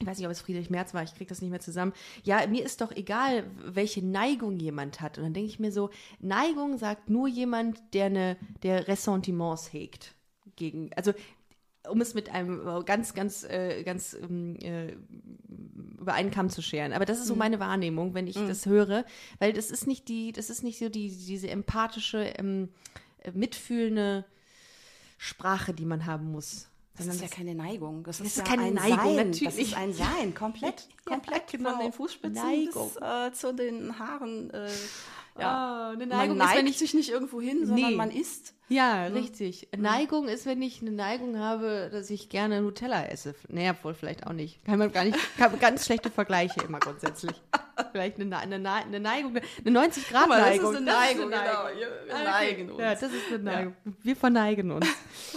[0.00, 1.92] ich weiß nicht, ob es Friedrich Merz war, ich kriege das nicht mehr zusammen.
[2.24, 5.16] Ja, mir ist doch egal, welche Neigung jemand hat.
[5.16, 10.16] Und dann denke ich mir so, Neigung sagt nur jemand, der eine, der Ressentiments hegt
[10.56, 11.12] gegen, also
[11.88, 14.94] um es mit einem ganz, ganz, äh, ganz ähm, äh,
[16.00, 16.92] über einen Kamm zu scheren.
[16.92, 19.04] Aber das ist so meine Wahrnehmung, wenn ich das höre,
[19.38, 22.70] weil das ist nicht die, das ist nicht so die, diese empathische, ähm,
[23.18, 24.24] äh, mitfühlende
[25.18, 26.68] Sprache, die man haben muss.
[26.96, 28.04] Das ist ja keine Neigung.
[28.04, 29.16] Das, ist, ist ja keine ein Neigung, Sein.
[29.16, 29.72] Das natürlich.
[29.72, 30.88] ist ein Sein, komplett.
[31.04, 31.70] komplett genau.
[31.70, 32.90] von den Fußspitzen Neigung.
[32.92, 34.50] bis äh, zu den Haaren.
[34.50, 34.68] Äh,
[35.38, 35.88] ja.
[35.90, 37.96] eine man Neigung ist, neigt wenn ich sich nicht irgendwo hin, sondern Nee.
[37.96, 38.54] man isst.
[38.68, 39.68] Ja, richtig.
[39.76, 43.34] Neigung ist, wenn ich eine Neigung habe, dass ich gerne Nutella esse.
[43.48, 44.64] Naja, wohl vielleicht auch nicht.
[44.64, 47.40] Kann man gar nicht, kann, ganz schlechte Vergleiche immer grundsätzlich.
[47.90, 50.74] Vielleicht eine, eine, eine, eine Neigung, eine 90-Grad-Neigung.
[50.74, 50.88] genau.
[51.28, 52.80] Wir, wir neigen uns.
[52.80, 53.76] Ja, das ist eine Neigung.
[54.02, 54.86] Wir verneigen uns.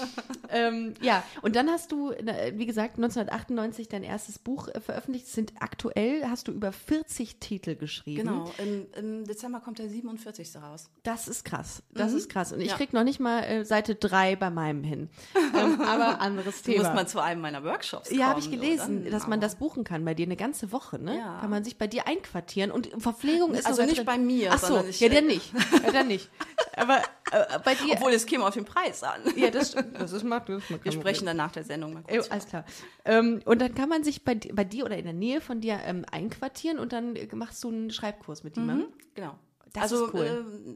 [0.50, 5.28] ähm, ja, und dann hast du, wie gesagt, 1998 dein erstes Buch äh, veröffentlicht.
[5.28, 8.28] Sind aktuell hast du über 40 Titel geschrieben.
[8.28, 10.56] Genau, im, im Dezember kommt der 47.
[10.62, 10.90] raus.
[11.04, 11.82] Das ist krass.
[11.92, 12.54] Das ist krass.
[12.54, 12.76] Und ich Ja.
[12.76, 15.10] krieg noch nicht mal äh, Seite 3 bei meinem hin.
[15.58, 16.84] Ähm, aber anderes Thema.
[16.84, 18.20] musst mal zu einem meiner Workshops kommen.
[18.20, 19.12] ja, habe ich gelesen, oder?
[19.12, 21.18] dass man das buchen kann bei dir eine ganze Woche, ne?
[21.18, 21.40] Ja.
[21.40, 24.06] Kann man sich bei dir einquartieren und Verpflegung ist Also nicht drin.
[24.06, 25.52] bei mir, Ach so, sondern ich- ja, dann nicht.
[25.84, 26.30] Ja, dann nicht.
[26.76, 26.98] Aber
[27.32, 27.94] äh, bei dir.
[27.94, 29.22] Obwohl, es käme auf den Preis an.
[29.36, 29.96] ja, das stimmt.
[30.00, 30.48] Das ist macht.
[30.50, 32.30] Wir sprechen dann nach der Sendung mal Äh, kurz.
[32.30, 32.66] alles klar.
[33.06, 35.80] Ähm, und dann kann man sich bei, bei dir oder in der Nähe von dir
[35.86, 38.90] ähm, einquartieren und dann äh, machst du einen Schreibkurs mit jemandem.
[39.16, 39.34] Genau.
[39.74, 40.24] Das also, ist cool.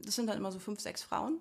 [0.04, 1.38] das sind dann immer so fünf, sechs Frauen.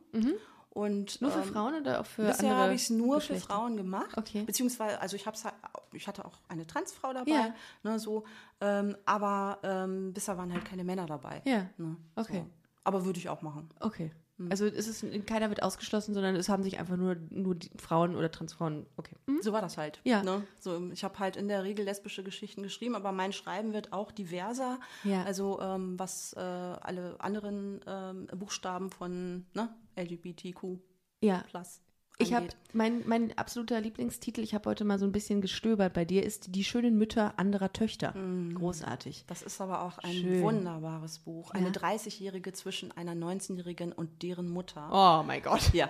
[0.74, 3.42] Und, Nur für ähm, Frauen oder auch für Bisher andere habe ich es nur Geschlechter?
[3.46, 4.18] für Frauen gemacht.
[4.18, 4.44] Okay.
[4.44, 5.54] Beziehungsweise, also ich hab's halt,
[5.92, 7.54] ich hatte auch eine Transfrau dabei, Ja.
[7.84, 8.24] ne, so,
[8.62, 11.42] ähm, aber ähm, bisher waren halt keine Männer dabei.
[11.46, 11.66] Ja.
[11.78, 12.40] Ne, Okay.
[12.46, 12.50] So.
[12.86, 13.70] Aber würde ich auch machen.
[13.82, 14.12] Okay.
[14.44, 14.52] Hm.
[14.52, 18.16] Also es ist keiner wird ausgeschlossen, sondern es haben sich einfach nur nur die Frauen
[18.16, 18.86] oder Transfrauen.
[18.98, 19.16] Okay.
[19.28, 19.42] Hm?
[19.42, 20.00] So war das halt.
[20.04, 20.24] Ja.
[20.24, 20.44] Ne?
[20.60, 24.12] So, ich habe halt in der Regel lesbische Geschichten geschrieben, aber mein Schreiben wird auch
[24.12, 24.80] diverser.
[25.04, 25.24] Ja.
[25.24, 30.80] Also ähm, was äh, alle anderen ähm, Buchstaben von ne, LGBTQ
[31.22, 31.44] Ja.
[31.50, 31.82] plus
[32.18, 34.42] Ich habe mein mein absoluter Lieblingstitel.
[34.42, 36.24] Ich habe heute mal so ein bisschen gestöbert bei dir.
[36.24, 38.14] Ist die schönen Mütter anderer Töchter.
[38.54, 39.26] Großartig.
[39.28, 40.42] Das ist aber auch ein Schön.
[40.42, 41.52] wunderbares Buch.
[41.52, 44.90] Eine 30-Jährige zwischen einer 19-Jährigen und deren Mutter.
[44.92, 45.74] Oh mein Gott.
[45.74, 45.90] Ja.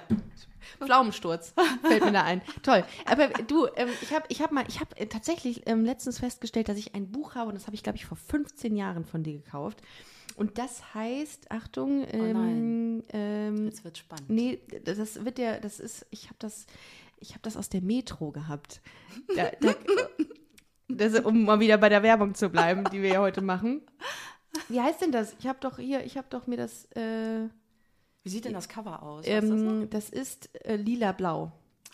[0.80, 2.42] Pflaumensturz fällt mir da ein.
[2.64, 2.84] Toll.
[3.06, 6.70] Aber du, ähm, ich habe ich hab mal, ich habe äh, tatsächlich ähm, letztens festgestellt,
[6.70, 9.24] dass ich ein Buch habe und das habe ich, glaube ich, vor 15 Jahren von
[9.24, 9.82] dir gekauft.
[10.36, 14.30] Und das heißt, Achtung, ähm, ähm, Jetzt wird spannend.
[14.30, 16.66] nee, das wird der, das ist, ich habe das,
[17.20, 18.82] ich habe das aus der Metro gehabt.
[19.36, 19.76] Da, da,
[20.88, 23.82] das, um mal wieder bei der Werbung zu bleiben, die wir ja heute machen.
[24.68, 25.36] Wie heißt denn das?
[25.40, 27.48] Ich habe doch hier, ich habe doch mir das, äh,
[28.24, 29.26] Wie sieht denn das Cover aus?
[29.26, 31.52] Du das ähm, das ist äh, lila-blau.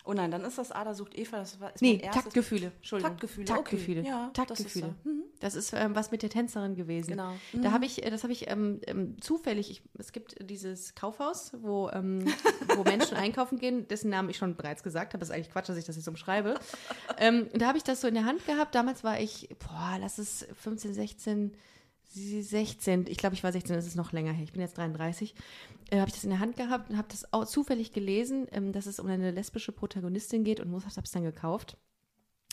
[0.08, 1.36] Oh nein, dann ist das Ada sucht Eva.
[1.38, 2.72] Das war, ist Nee, Taktgefühle.
[2.78, 3.10] Entschuldigung.
[3.12, 4.00] Taktgefühle, Taktgefühle.
[4.00, 4.08] okay.
[4.08, 4.94] Ja, Taktgefühle.
[5.04, 7.10] das Das ist ist, ähm, was mit der Tänzerin gewesen.
[7.10, 7.32] Genau.
[7.52, 9.70] Da habe ich, äh, das habe ich ähm, ähm, zufällig.
[9.70, 12.24] Ich, es gibt dieses Kaufhaus, wo, ähm,
[12.76, 15.20] wo Menschen einkaufen gehen, dessen Namen ich schon bereits gesagt habe.
[15.20, 16.54] Das ist eigentlich Quatsch, dass ich das jetzt umschreibe.
[17.18, 18.74] ähm, und da habe ich das so in der Hand gehabt.
[18.74, 21.52] Damals war ich, boah, lass es 15, 16.
[22.10, 25.34] 16, ich glaube, ich war 16, das ist noch länger her, ich bin jetzt 33,
[25.90, 28.72] äh, habe ich das in der Hand gehabt und habe das auch zufällig gelesen, ähm,
[28.72, 31.76] dass es um eine lesbische Protagonistin geht und habe es dann gekauft.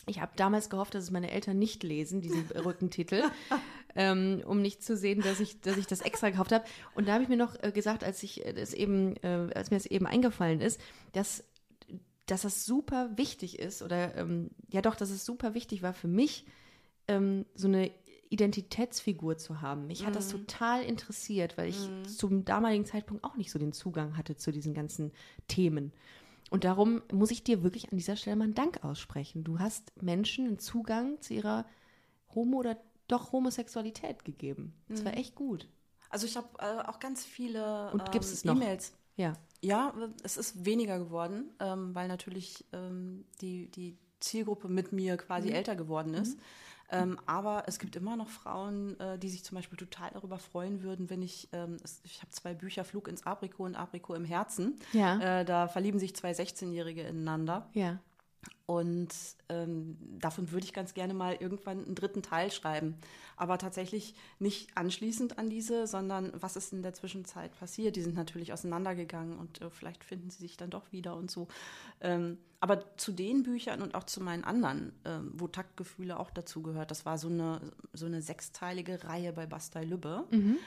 [0.08, 3.24] Ich habe damals gehofft, dass es meine Eltern nicht lesen, diesen Rückentitel,
[3.96, 6.64] ähm, um nicht zu sehen, dass ich, dass ich das extra gekauft habe.
[6.94, 9.70] Und da habe ich mir noch äh, gesagt, als ich äh, das eben, äh, als
[9.70, 10.80] mir das eben eingefallen ist,
[11.12, 11.44] dass,
[12.26, 16.08] dass das super wichtig ist, oder ähm, ja doch, dass es super wichtig war für
[16.08, 16.46] mich,
[17.08, 17.90] ähm, so eine
[18.30, 19.86] Identitätsfigur zu haben.
[19.86, 24.16] Mich hat das total interessiert, weil ich zum damaligen Zeitpunkt auch nicht so den Zugang
[24.16, 25.12] hatte zu diesen ganzen
[25.48, 25.92] Themen.
[26.50, 29.42] Und darum muss ich dir wirklich an dieser Stelle mal einen Dank aussprechen.
[29.42, 31.66] Du hast Menschen einen Zugang zu ihrer
[32.34, 32.76] Homo- oder
[33.08, 34.72] doch Homosexualität gegeben.
[34.88, 35.68] Das war echt gut.
[36.08, 38.54] Also ich habe äh, auch ganz viele Und ähm, gibt's es noch?
[38.54, 38.92] E-Mails.
[39.16, 39.32] Ja.
[39.62, 45.18] Ja, es ist weniger geworden, ähm, weil natürlich ähm, die, die Zielgruppe mit mir Mhm.
[45.18, 46.38] quasi älter geworden ist.
[46.90, 50.82] Ähm, aber es gibt immer noch Frauen, äh, die sich zum Beispiel total darüber freuen
[50.82, 54.24] würden, wenn ich, ähm, es, ich habe zwei Bücher, Flug ins Apriko und Apriko im
[54.24, 54.78] Herzen.
[54.92, 55.40] Ja.
[55.40, 57.68] Äh, da verlieben sich zwei 16-Jährige ineinander.
[57.72, 57.98] Ja.
[58.66, 59.14] Und
[59.48, 62.96] ähm, davon würde ich ganz gerne mal irgendwann einen dritten Teil schreiben.
[63.36, 67.96] Aber tatsächlich nicht anschließend an diese, sondern was ist in der Zwischenzeit passiert.
[67.96, 71.46] Die sind natürlich auseinandergegangen und äh, vielleicht finden sie sich dann doch wieder und so.
[72.00, 76.62] Ähm, aber zu den Büchern und auch zu meinen anderen, äh, wo Taktgefühle auch dazu
[76.62, 77.60] gehört, das war so eine,
[77.92, 80.24] so eine sechsteilige Reihe bei Bastei Lübbe.
[80.30, 80.58] Mhm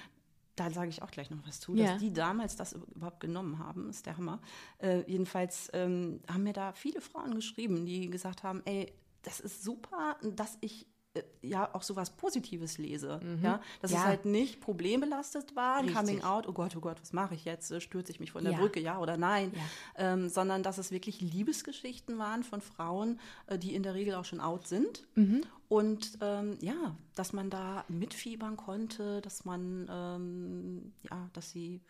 [0.59, 1.93] da sage ich auch gleich noch was zu, ja.
[1.93, 4.39] dass die damals das überhaupt genommen haben, ist der Hammer.
[4.79, 9.63] Äh, jedenfalls ähm, haben mir da viele Frauen geschrieben, die gesagt haben, ey, das ist
[9.63, 10.87] super, dass ich
[11.41, 13.19] ja auch sowas Positives lese.
[13.23, 13.43] Mhm.
[13.43, 13.99] Ja, dass ja.
[13.99, 15.95] es halt nicht problembelastet war, Richtig.
[15.95, 17.81] Coming Out, oh Gott, oh Gott, was mache ich jetzt?
[17.81, 18.59] Stürze ich mich von der ja.
[18.59, 19.53] Brücke, ja oder nein?
[19.95, 24.25] Ähm, sondern dass es wirklich Liebesgeschichten waren von Frauen, äh, die in der Regel auch
[24.25, 25.07] schon out sind.
[25.15, 25.41] Mhm.
[25.67, 31.81] Und ähm, ja, dass man da mitfiebern konnte, dass man, ähm, ja, dass sie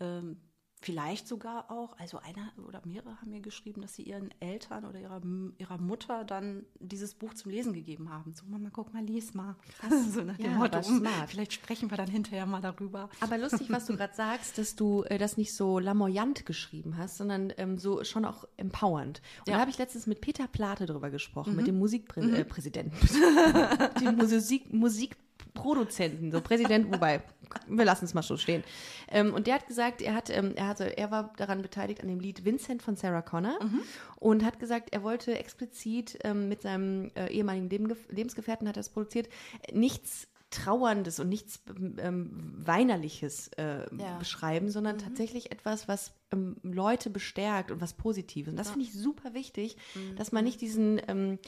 [0.00, 0.36] ähm,
[0.84, 5.00] Vielleicht sogar auch, also einer oder mehrere haben mir geschrieben, dass sie ihren Eltern oder
[5.00, 5.22] ihrer,
[5.56, 8.34] ihrer Mutter dann dieses Buch zum Lesen gegeben haben.
[8.34, 9.56] So, Mama, guck mal, lies mal.
[9.78, 9.92] Krass.
[10.12, 11.30] so nach dem ja, Motto, smart.
[11.30, 13.08] vielleicht sprechen wir dann hinterher mal darüber.
[13.20, 17.16] Aber lustig, was du gerade sagst, dass du äh, das nicht so lamoyant geschrieben hast,
[17.16, 19.22] sondern ähm, so schon auch empowernd.
[19.38, 19.54] Und ja.
[19.54, 21.56] da habe ich letztens mit Peter Plate drüber gesprochen, mhm.
[21.56, 22.98] mit dem Musikpräsidenten.
[23.00, 24.00] Mhm.
[24.00, 25.16] dem Musik, Musik
[25.52, 27.22] Produzenten, so Präsident, wobei,
[27.68, 28.64] wir lassen es mal so stehen.
[29.08, 32.08] Ähm, und der hat gesagt, er hat, ähm, er hatte, er war daran beteiligt an
[32.08, 33.82] dem Lied Vincent von Sarah Connor mhm.
[34.16, 38.80] und hat gesagt, er wollte explizit ähm, mit seinem äh, ehemaligen Leben, Lebensgefährten hat er
[38.80, 39.28] es produziert,
[39.72, 41.60] nichts Trauerndes und nichts
[41.98, 42.30] ähm,
[42.64, 44.18] Weinerliches äh, ja.
[44.18, 45.00] beschreiben, sondern mhm.
[45.00, 48.52] tatsächlich etwas, was ähm, Leute bestärkt und was Positives.
[48.52, 48.74] Und das ja.
[48.74, 50.16] finde ich super wichtig, mhm.
[50.16, 51.38] dass man nicht diesen ähm,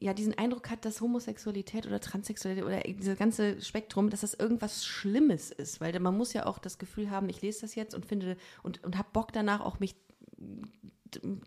[0.00, 4.84] ja diesen Eindruck hat, dass Homosexualität oder Transsexualität oder dieses ganze Spektrum, dass das irgendwas
[4.84, 8.04] Schlimmes ist, weil man muss ja auch das Gefühl haben, ich lese das jetzt und
[8.04, 9.94] finde und, und habe Bock danach auch mich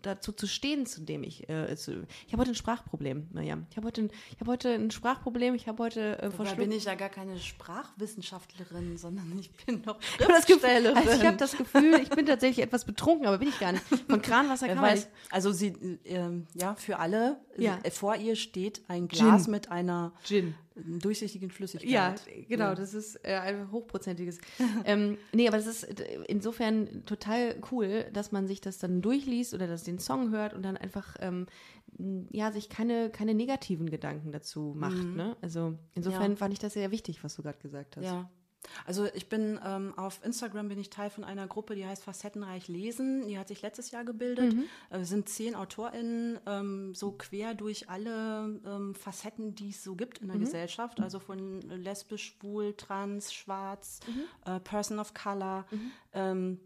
[0.02, 1.48] dazu zu stehen, zu dem ich.
[1.48, 3.66] Äh, zu, ich habe heute ein Sprachproblem, Mirjam.
[3.70, 5.54] Ich habe heute, ein, ich hab heute ein Sprachproblem.
[5.54, 10.00] Ich habe heute äh, Da bin ich ja gar keine Sprachwissenschaftlerin, sondern ich bin noch
[10.18, 10.96] Schriftstellerin.
[10.96, 13.84] Also ich habe das Gefühl, ich bin tatsächlich etwas betrunken, aber bin ich gar nicht.
[14.08, 15.68] Von Kranwasser kann weiß, Also sie,
[16.04, 17.78] äh, ja, für alle, ja.
[17.90, 19.52] vor ihr steht ein Glas Gin.
[19.52, 21.90] mit einer Gin durchsichtigen Flüssigkeit.
[21.90, 22.14] Ja,
[22.48, 22.74] genau, ja.
[22.74, 24.38] das ist äh, ein hochprozentiges.
[24.84, 25.84] ähm, nee, aber das ist
[26.26, 30.62] insofern total cool, dass man sich das dann durchliest oder dass den Song hört und
[30.62, 31.46] dann einfach ähm,
[32.30, 34.96] ja sich keine, keine negativen Gedanken dazu macht.
[34.96, 35.16] Mhm.
[35.16, 35.36] Ne?
[35.40, 36.36] Also insofern ja.
[36.36, 38.04] fand ich das sehr wichtig, was du gerade gesagt hast.
[38.04, 38.28] Ja,
[38.84, 42.68] also ich bin ähm, auf Instagram bin ich Teil von einer Gruppe, die heißt Facettenreich
[42.68, 43.26] Lesen.
[43.28, 44.54] Die hat sich letztes Jahr gebildet.
[44.54, 44.64] Mhm.
[44.90, 50.18] Äh, sind zehn AutorInnen, ähm, so quer durch alle ähm, Facetten, die es so gibt
[50.18, 50.42] in der mhm.
[50.42, 51.00] Gesellschaft.
[51.00, 54.52] Also von lesbisch, schwul, trans, schwarz, mhm.
[54.52, 55.90] äh, Person of Color mhm.
[56.12, 56.60] ähm,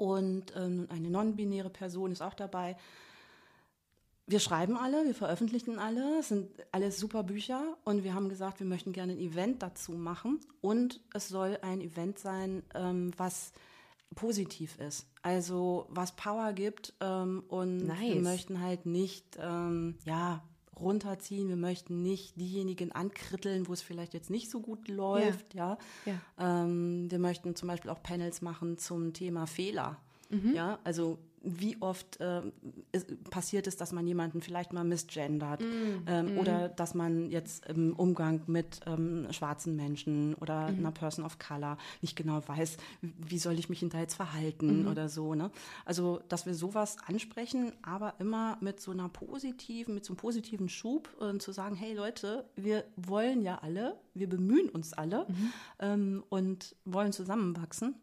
[0.00, 2.76] und ähm, eine non-binäre Person ist auch dabei
[4.30, 8.60] wir schreiben alle, wir veröffentlichen alle, es sind alles super Bücher und wir haben gesagt,
[8.60, 13.52] wir möchten gerne ein Event dazu machen und es soll ein Event sein, ähm, was
[14.14, 18.14] positiv ist, also was Power gibt ähm, und nice.
[18.14, 20.42] wir möchten halt nicht, ähm, ja,
[20.80, 25.78] runterziehen, wir möchten nicht diejenigen ankritteln, wo es vielleicht jetzt nicht so gut läuft, ja.
[26.04, 26.12] ja.
[26.38, 26.64] ja.
[26.64, 29.98] Ähm, wir möchten zum Beispiel auch Panels machen zum Thema Fehler.
[30.30, 30.54] Mhm.
[30.54, 32.42] Ja, also wie oft äh,
[33.30, 36.38] passiert es, dass man jemanden vielleicht mal misgendert mm, ähm, mm.
[36.38, 40.78] oder dass man jetzt im Umgang mit ähm, schwarzen Menschen oder mm.
[40.78, 44.90] einer Person of Color nicht genau weiß, wie soll ich mich hinterher jetzt verhalten -hmm.
[44.90, 45.34] oder so.
[45.34, 45.50] Ne?
[45.84, 50.68] Also, dass wir sowas ansprechen, aber immer mit so einer positiven, mit so einem positiven
[50.68, 55.34] Schub äh, zu sagen, hey Leute, wir wollen ja alle, wir bemühen uns alle -hmm.
[55.78, 57.94] ähm, und wollen zusammenwachsen.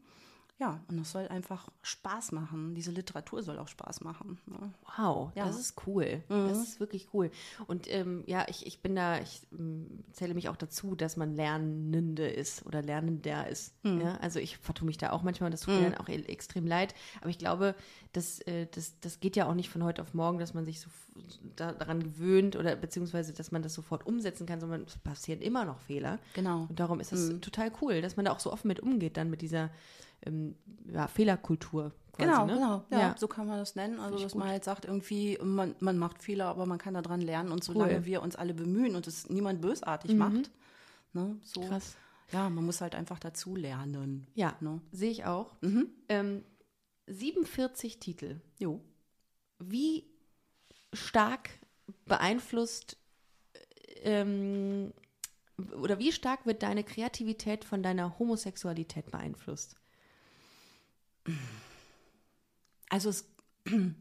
[0.59, 2.73] Ja, und es soll einfach Spaß machen.
[2.73, 4.39] Diese Literatur soll auch Spaß machen.
[4.47, 4.73] Ne?
[4.97, 5.45] Wow, ja.
[5.45, 6.23] das ist cool.
[6.29, 6.47] Mhm.
[6.47, 7.29] Das ist wirklich cool.
[7.67, 11.35] Und ähm, ja, ich, ich bin da, ich ähm, zähle mich auch dazu, dass man
[11.35, 13.75] Lernende ist oder Lernender ist.
[13.83, 14.01] Mhm.
[14.01, 14.17] Ja?
[14.17, 15.81] Also ich vertue mich da auch manchmal, das tut mhm.
[15.81, 16.95] mir dann auch e-, extrem leid.
[17.21, 17.75] Aber ich glaube,
[18.13, 20.79] das, äh, das, das geht ja auch nicht von heute auf morgen, dass man sich
[20.79, 20.89] so
[21.55, 25.65] da, daran gewöhnt oder beziehungsweise, dass man das sofort umsetzen kann, sondern es passieren immer
[25.65, 26.17] noch Fehler.
[26.33, 26.65] Genau.
[26.67, 27.41] Und darum ist es mhm.
[27.41, 29.69] total cool, dass man da auch so offen mit umgeht, dann mit dieser
[30.25, 30.55] ähm,
[30.91, 31.93] ja, Fehlerkultur.
[32.13, 32.53] Quasi, genau, ne?
[32.53, 32.85] genau.
[32.89, 33.99] Ja, ja, so kann man das nennen.
[33.99, 34.39] Also, dass gut.
[34.39, 37.51] man halt sagt, irgendwie, man, man macht Fehler, aber man kann daran lernen.
[37.51, 38.05] Und solange cool.
[38.05, 40.17] wir uns alle bemühen und es niemand bösartig mhm.
[40.17, 40.51] macht,
[41.13, 41.61] ne, so.
[41.61, 41.95] Krass.
[42.31, 44.27] Ja, man muss halt einfach dazu lernen.
[44.33, 44.81] Ja, ne?
[44.91, 45.55] sehe ich auch.
[45.61, 45.87] Mhm.
[46.09, 46.43] Ähm,
[47.07, 48.41] 47 Titel.
[48.59, 48.81] Jo.
[49.59, 50.03] Wie
[50.91, 51.49] stark
[52.05, 52.97] beeinflusst
[54.03, 54.93] ähm,
[55.81, 59.77] oder wie stark wird deine Kreativität von deiner Homosexualität beeinflusst?
[62.89, 63.25] Also es.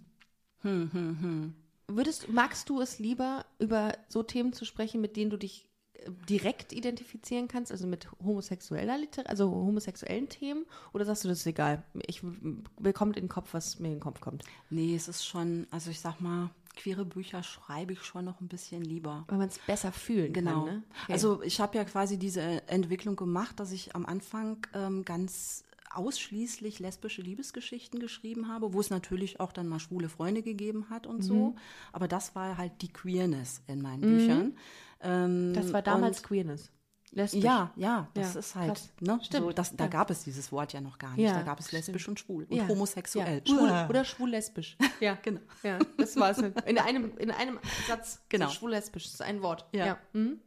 [0.63, 1.55] Hm, hm, hm.
[1.87, 6.11] Würdest, magst du es lieber, über so Themen zu sprechen, mit denen du dich äh,
[6.29, 11.47] direkt identifizieren kannst, also mit homosexueller Literatur, also homosexuellen Themen, oder sagst du, das ist
[11.47, 11.85] egal?
[12.07, 14.45] Ich mir kommt in den Kopf, was mir in den Kopf kommt.
[14.71, 18.49] Nee, es ist schon, also ich sag mal, queere Bücher schreibe ich schon noch ein
[18.49, 19.25] bisschen lieber.
[19.29, 20.65] Weil man es besser fühlen Genau.
[20.65, 20.75] kann.
[20.75, 20.83] Ne?
[21.05, 21.13] Okay.
[21.13, 25.65] Also ich habe ja quasi diese Entwicklung gemacht, dass ich am Anfang ähm, ganz
[25.97, 31.07] ausschließlich lesbische Liebesgeschichten geschrieben habe, wo es natürlich auch dann mal schwule Freunde gegeben hat
[31.07, 31.51] und so.
[31.51, 31.59] Mhm.
[31.93, 34.57] Aber das war halt die Queerness in meinen Büchern.
[35.01, 36.71] Ähm, das war damals und, Queerness.
[37.13, 37.45] Lesbisch.
[37.45, 38.93] Ja, ja, das Ja, ist halt, krass.
[39.01, 39.19] ne?
[39.23, 39.91] Stimmt, So, das, da ja.
[39.91, 41.25] gab es dieses Wort ja noch gar nicht.
[41.25, 43.43] Ja, da gab es lesbisch und schwul und homosexuell.
[43.47, 44.77] Schwul, oder schwul-lesbisch.
[45.01, 45.41] Ja, Genau.
[45.63, 46.39] Ja, das war es.
[46.39, 48.23] In einem, in einem Satz.
[48.29, 48.49] Genau.
[48.49, 49.67] So Schwul-lesbisch, das ist ein Wort.
[49.73, 49.99] Ja.
[50.13, 50.41] Mhm.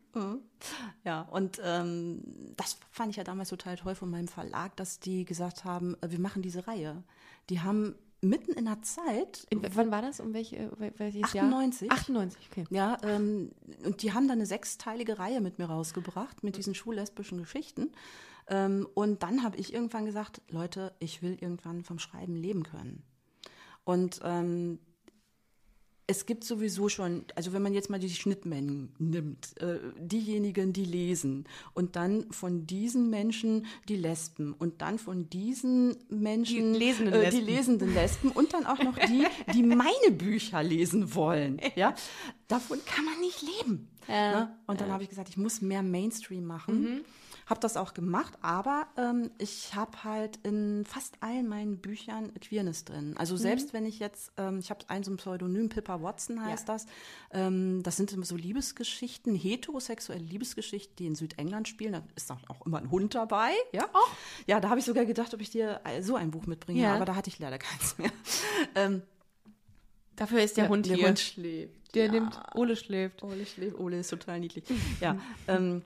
[1.03, 2.21] Ja, und ähm,
[2.57, 6.11] das fand ich ja damals total toll von meinem Verlag, dass die gesagt haben, äh,
[6.11, 7.03] wir machen diese Reihe.
[7.49, 10.19] Die haben mitten in der Zeit, In, wann war das?
[10.19, 11.87] Um welche, wel- welches 98.
[11.87, 11.97] Jahr?
[11.97, 12.65] 98, okay.
[12.69, 13.51] ja, ähm,
[13.85, 17.91] und die haben dann eine sechsteilige Reihe mit mir rausgebracht, mit diesen schwul-lesbischen Geschichten.
[18.47, 23.03] Ähm, und dann habe ich irgendwann gesagt, Leute, ich will irgendwann vom Schreiben leben können.
[23.85, 24.79] Und ähm,
[26.09, 30.83] es gibt sowieso schon, also wenn man jetzt mal die Schnittmengen nimmt, äh, diejenigen, die
[30.83, 31.45] lesen
[31.75, 37.29] und dann von diesen Menschen die Lesben und dann von diesen Menschen Die lesenden äh,
[37.29, 37.45] die Lesben.
[37.45, 41.61] lesenden Lesben und dann auch noch die, die meine Bücher lesen wollen.
[41.75, 41.93] Ja,
[42.47, 43.87] davon kann man nicht leben.
[44.07, 44.57] Ja, ne?
[44.65, 47.01] Und dann habe ich gesagt, ich muss mehr Mainstream machen.
[47.49, 52.85] Habe das auch gemacht, aber ähm, ich habe halt in fast allen meinen Büchern Queerness
[52.85, 53.15] drin.
[53.17, 56.69] Also selbst wenn ich jetzt, ähm, ich habe ein so ein Pseudonym, Pippa Watson heißt
[56.69, 56.85] das,
[57.31, 61.93] ähm, das sind immer so Liebesgeschichten, heterosexuelle Liebesgeschichten, die in Südengland spielen.
[61.93, 63.49] Da ist auch, auch immer ein Hund dabei.
[63.73, 63.89] Ja,
[64.45, 66.93] ja da habe ich sogar gedacht, ob ich dir äh, so ein Buch mitbringe, Ja.
[66.95, 68.11] aber da hatte ich leider keins mehr.
[68.75, 69.01] Ähm,
[70.15, 71.07] Dafür ist der Hund der hier.
[71.07, 71.95] Hund schläft.
[71.95, 72.11] der ja.
[72.11, 73.23] nimmt, Ole schläft.
[73.23, 73.79] Ole schläft.
[73.79, 74.65] Ole ist total niedlich.
[74.99, 75.81] Ja, ähm,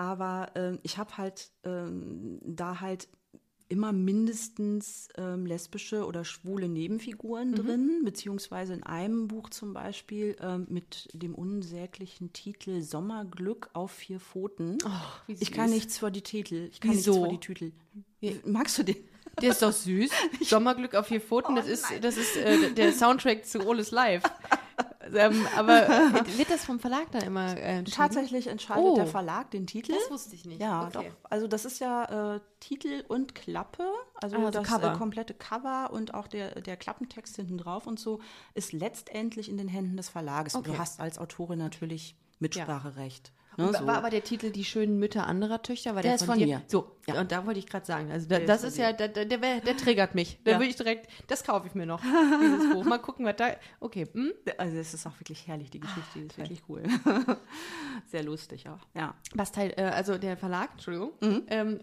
[0.00, 3.06] aber ähm, ich habe halt ähm, da halt
[3.68, 10.66] immer mindestens ähm, lesbische oder schwule Nebenfiguren drin, beziehungsweise in einem Buch zum Beispiel ähm,
[10.70, 14.78] mit dem unsäglichen Titel Sommerglück auf vier Pfoten.
[15.26, 16.70] wie ich kann nichts für die Titel.
[16.72, 17.26] Ich kann Wieso?
[17.26, 17.70] nichts für die
[18.20, 18.40] Titel.
[18.48, 18.96] Magst du den?
[19.42, 20.10] Der ist doch süß.
[20.40, 24.22] Sommerglück auf vier Pfoten, das ist, das ist äh, der Soundtrack zu Oles Live.
[25.14, 25.88] ähm, aber äh,
[26.38, 27.96] wird das vom Verlag dann immer äh, entschieden?
[27.96, 28.94] Tatsächlich entscheidet Oh.
[28.96, 29.92] der Verlag den Titel.
[29.92, 30.60] Das wusste ich nicht.
[30.60, 30.92] Ja, Okay.
[30.92, 31.30] doch.
[31.30, 33.84] Also das ist ja äh, Titel und Klappe,
[34.20, 34.92] also, Ah, also das Cover.
[34.94, 38.20] Äh, komplette Cover und auch der, der Klappentext hinten drauf und so
[38.54, 40.54] ist letztendlich in den Händen des Verlages.
[40.54, 40.72] Okay.
[40.72, 43.32] Du hast als Autorin natürlich Mitspracherecht.
[43.56, 43.86] Ne, Und so.
[43.86, 45.94] War aber der Titel Die schönen Mütter anderer Töchter?
[45.94, 46.58] War Der der, ist von, von dir?
[46.58, 46.62] mir.
[46.68, 47.20] So, Ja.
[47.20, 49.76] und da wollte ich gerade sagen, also da, das ist ja, der, der, der, der
[49.76, 50.38] triggert mich.
[50.44, 50.56] Da Ja.
[50.58, 52.00] würde ich direkt, das kaufe ich mir noch,
[52.40, 52.84] dieses Buch.
[52.84, 54.06] Mal gucken, was da, okay.
[54.12, 54.32] Hm?
[54.58, 56.82] also es ist auch wirklich herrlich, die Geschichte, die ist wirklich cool.
[58.10, 58.78] Sehr lustig auch.
[58.94, 59.14] Ja.
[59.34, 61.42] Was Teil, äh, also der Verlag, Entschuldigung, Mhm.
[61.48, 61.78] ähm,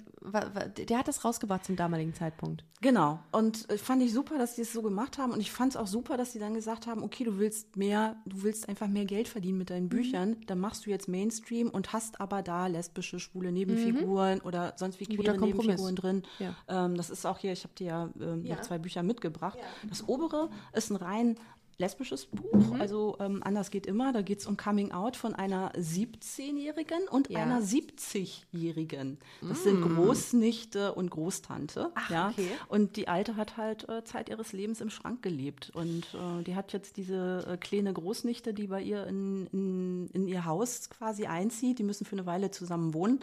[0.89, 2.63] der hat das rausgebracht zum damaligen Zeitpunkt.
[2.81, 3.19] Genau.
[3.31, 5.31] Und äh, fand ich super, dass die es so gemacht haben.
[5.31, 8.17] Und ich fand es auch super, dass sie dann gesagt haben, okay, du willst mehr,
[8.25, 9.73] du willst einfach mehr Geld verdienen mit Mhm.
[9.73, 10.37] deinen Büchern.
[10.47, 15.05] Dann machst du jetzt Mainstream und hast aber da lesbische, schwule Nebenfiguren oder sonst wie
[15.05, 15.16] Mhm.
[15.17, 15.65] Guter Kompromiss.
[15.81, 16.23] Nebenfiguren drin.
[16.39, 16.85] Ja.
[16.85, 18.61] Ähm, das ist auch hier, ich habe dir ja, ähm, Ja.
[18.61, 19.57] zwei Bücher mitgebracht.
[19.59, 19.89] Ja.
[19.89, 21.37] Das obere ist ein rein
[21.79, 22.81] lesbisches Buch, Mhm.
[22.81, 24.11] also ähm, anders geht immer.
[24.11, 27.43] Da geht es um Coming Out von einer 17-Jährigen und Ja.
[27.43, 29.19] einer 70-Jährigen.
[29.47, 31.83] Das sind Großnichte und Großtante.
[31.89, 31.91] Mm.
[31.93, 32.29] Ach, ja.
[32.29, 32.47] okay.
[32.67, 35.69] Und die Alte hat halt äh, Zeit ihres Lebens im Schrank gelebt.
[35.75, 40.27] Und äh, die hat jetzt diese äh, kleine Großnichte, die bei ihr in, in, in
[40.27, 41.77] ihr Haus quasi einzieht.
[41.77, 43.19] Die müssen für eine Weile zusammen wohnen.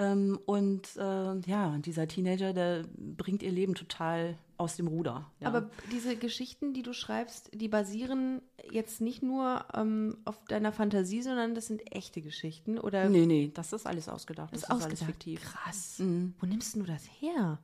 [0.00, 5.30] Ähm, und äh, ja, dieser Teenager, der bringt ihr Leben total aus dem Ruder.
[5.40, 5.48] Ja.
[5.48, 11.22] Aber diese Geschichten, die du schreibst, die basieren jetzt nicht nur ähm, auf deiner Fantasie,
[11.22, 14.52] sondern das sind echte Geschichten oder nee, nee, das ist alles ausgedacht.
[14.52, 15.06] Das, ist ist alles ausgedacht.
[15.06, 15.40] fiktiv.
[15.42, 15.98] Krass.
[15.98, 16.34] Mhm.
[16.40, 17.58] Wo nimmst du das her?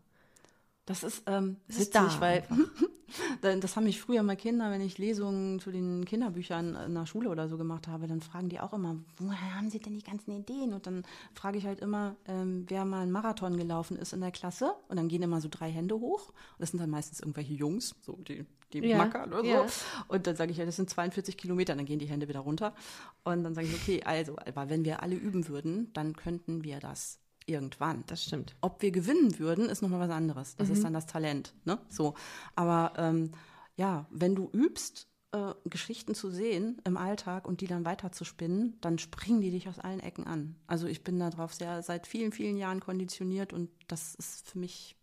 [0.87, 2.44] Das ist ähm, Das ist witzig, da weil
[3.61, 7.29] das haben mich früher mal Kinder, wenn ich Lesungen zu den Kinderbüchern in der Schule
[7.31, 10.33] oder so gemacht habe, dann fragen die auch immer, woher haben sie denn die ganzen
[10.33, 10.72] Ideen?
[10.72, 14.31] Und dann frage ich halt immer, ähm, wer mal einen Marathon gelaufen ist in der
[14.33, 14.75] Klasse.
[14.88, 16.29] Und dann gehen immer so drei Hände hoch.
[16.31, 19.44] Und das sind dann meistens irgendwelche Jungs, so die, die Ja, Macker oder so.
[19.44, 19.66] ja.
[20.09, 22.75] Und dann sage ich ja, das sind 42 Kilometer, dann gehen die Hände wieder runter.
[23.25, 26.81] Und dann sage ich, okay, also, aber wenn wir alle üben würden, dann könnten wir
[26.81, 28.04] das irgendwann.
[28.06, 28.54] Das stimmt.
[28.61, 30.56] Ob wir gewinnen würden, ist nochmal was anderes.
[30.56, 30.74] Das Mhm.
[30.74, 31.54] ist dann das Talent.
[31.64, 31.78] Ne?
[31.88, 32.14] So.
[32.54, 33.32] Aber ähm,
[33.76, 38.25] ja, wenn du übst, äh, Geschichten zu sehen im Alltag und die dann weiter zu
[38.25, 40.56] spinnen, dann springen die dich aus allen Ecken an.
[40.66, 44.96] Also ich bin darauf sehr seit vielen, vielen Jahren konditioniert und das ist für mich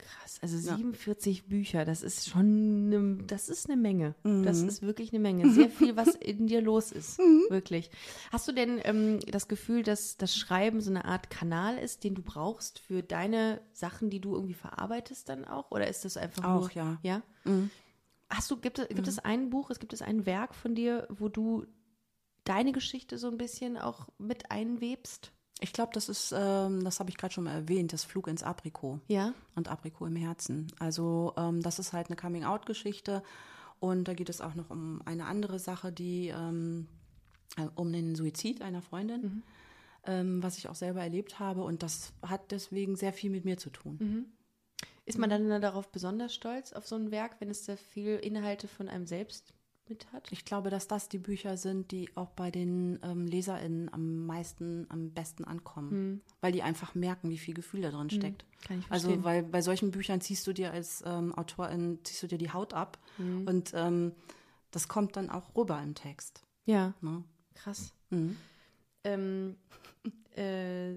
[0.00, 4.14] Krass, also 47 Bücher, das ist schon, ne, das ist eine Menge.
[4.42, 5.50] Das ist wirklich eine Menge.
[5.50, 7.18] Sehr viel, was in dir los ist,
[7.50, 7.90] wirklich.
[8.32, 12.14] Hast du denn ähm, das Gefühl, dass das Schreiben so eine Art Kanal ist, den
[12.14, 15.70] du brauchst für deine Sachen, die du irgendwie verarbeitest dann auch?
[15.70, 16.98] Oder ist das einfach Auch, nur, ja.
[17.02, 17.22] Ja?
[18.28, 21.06] Hast du, gibt, es- gibt es ein Buch, es gibt es ein Werk von dir,
[21.10, 21.66] wo du
[22.44, 25.32] deine Geschichte so ein bisschen auch mit einwebst?
[25.58, 28.42] Ich glaube, das ist, ähm, das habe ich gerade schon mal erwähnt, das Flug ins
[28.42, 29.00] Aprikot.
[29.08, 29.34] Ja?
[29.54, 30.72] und Aprikot im Herzen.
[30.78, 33.22] Also ähm, das ist halt eine Coming-out-Geschichte
[33.78, 36.88] und da geht es auch noch um eine andere Sache, die ähm,
[37.56, 39.42] äh, um den Suizid einer Freundin,
[40.06, 43.58] ähm, was ich auch selber erlebt habe und das hat deswegen sehr viel mit mir
[43.58, 43.98] zu tun.
[45.04, 48.68] Ist man dann darauf besonders stolz, auf so ein Werk, wenn es da viel Inhalte
[48.68, 49.52] von einem selbst
[49.90, 50.26] mit hat?
[50.32, 54.86] Ich glaube, dass das die Bücher sind, die auch bei den ähm, LeserInnen am meisten,
[54.88, 58.46] am besten ankommen, weil die einfach merken, wie viel Gefühl da drin steckt.
[58.66, 59.10] Kann ich verstehen.
[59.10, 62.50] Also, weil bei solchen Büchern ziehst du dir als ähm, Autorin, ziehst du dir die
[62.52, 64.12] Haut ab und ähm,
[64.70, 66.42] das kommt dann auch rüber im Text.
[66.64, 67.24] Ja, Ne?
[67.54, 67.92] krass.
[68.10, 68.36] Mhm.
[69.04, 69.56] Ähm,
[70.36, 70.94] äh,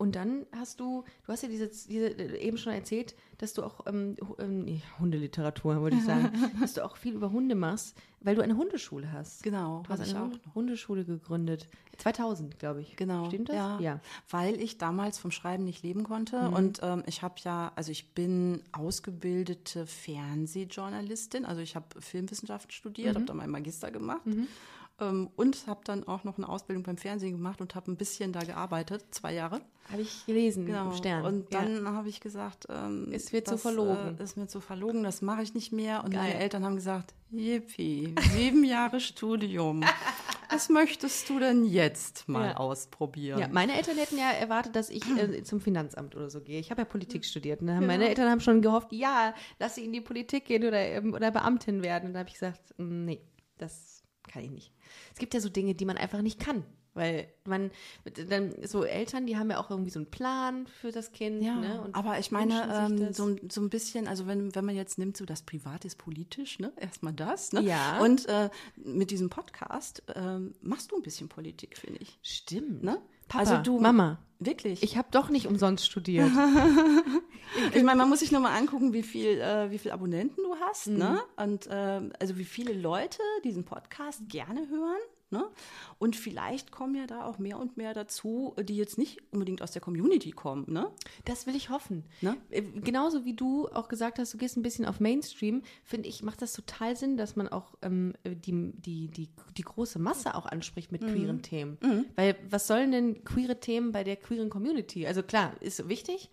[0.00, 3.86] und dann hast du, du hast ja diese, diese eben schon erzählt, dass du auch
[3.86, 6.30] ähm, ähm, nee, Hundeliteratur, wollte ich sagen,
[6.60, 9.42] dass du auch viel über Hunde machst, weil du eine Hundeschule hast.
[9.42, 10.54] Genau, Du hast eine Hunde- noch.
[10.54, 11.68] Hundeschule gegründet.
[11.98, 12.96] 2000, glaube ich.
[12.96, 13.26] Genau.
[13.26, 13.56] Stimmt das?
[13.56, 13.78] Ja.
[13.80, 14.00] ja.
[14.30, 16.48] Weil ich damals vom Schreiben nicht leben konnte.
[16.48, 16.52] Mhm.
[16.54, 21.44] Und ähm, ich habe ja, also ich bin ausgebildete Fernsehjournalistin.
[21.44, 23.16] Also ich habe Filmwissenschaft studiert, Mhm.
[23.16, 24.22] habe da meinen Magister gemacht.
[25.00, 28.32] Ähm, und habe dann auch noch eine Ausbildung beim Fernsehen gemacht und habe ein bisschen
[28.32, 29.60] da gearbeitet, zwei Jahre.
[29.90, 30.90] Habe ich gelesen Genau.
[30.90, 31.24] im Stern.
[31.24, 31.62] Und ja.
[31.62, 34.16] dann habe ich gesagt, ähm, Es wird so verlogen.
[34.18, 36.04] Äh, ist mir zu verlogen, das mache ich nicht mehr.
[36.04, 36.22] Und Geil.
[36.22, 39.82] meine Eltern haben gesagt, Yippie, sieben Jahre Studium.
[40.52, 42.56] Was möchtest du denn jetzt mal Ja.
[42.56, 43.38] ausprobieren?
[43.38, 46.58] Ja, meine Eltern hätten ja erwartet, dass ich äh, zum Finanzamt oder so gehe.
[46.60, 47.60] Ich habe ja Politik studiert.
[47.60, 50.64] Und dann haben meine Eltern haben schon gehofft, ja, lass sie in die Politik gehen
[50.64, 52.08] oder, ähm, oder Beamtin werden.
[52.08, 53.20] Und da habe ich gesagt, mm, nee,
[53.58, 53.99] das
[54.30, 54.72] kann ich nicht.
[55.12, 56.64] Es gibt ja so Dinge, die man einfach nicht kann.
[56.92, 57.70] Weil man,
[58.28, 61.40] dann so Eltern, die haben ja auch irgendwie so einen Plan für das Kind.
[61.40, 61.80] Ja, ne?
[61.82, 64.98] und aber ich meine, ähm, so, ein- so ein bisschen, also wenn, wenn man jetzt
[64.98, 66.72] nimmt, so das Privat ist politisch, ne?
[66.76, 67.60] Erstmal das, ne?
[67.60, 68.00] Ja.
[68.02, 72.18] Und äh, mit diesem Podcast ähm, machst du ein bisschen Politik, finde ich.
[72.22, 72.82] Stimmt.
[72.82, 73.00] Ne?
[73.30, 74.82] Papa, also du, Mama, Wirklich.
[74.82, 76.30] ich habe doch nicht umsonst studiert.
[77.74, 80.54] Ich meine, man muss sich nur mal angucken, wie viel, äh, wie viel Abonnenten du
[80.60, 80.98] hast, Mhm.
[80.98, 81.20] ne?
[81.36, 85.00] Und ähm, also wie viele Leute diesen Podcast gerne hören.
[85.32, 85.44] Ne?
[85.98, 89.70] Und vielleicht kommen ja da auch mehr und mehr dazu, die jetzt nicht unbedingt aus
[89.70, 90.64] der Community kommen.
[90.68, 90.90] Ne?
[91.24, 92.04] Das will ich hoffen.
[92.20, 92.36] Ne?
[92.50, 96.22] Äh, Genauso wie du auch gesagt hast, du gehst ein bisschen auf Mainstream, finde ich,
[96.22, 100.46] macht das total Sinn, dass man auch ähm, die, die, die, die große Masse auch
[100.46, 100.98] anspricht Mhm.
[101.00, 101.78] mit queeren Themen.
[102.16, 105.06] Weil was sollen denn queere Themen bei der queeren Community?
[105.06, 106.30] Also klar, ist wichtig,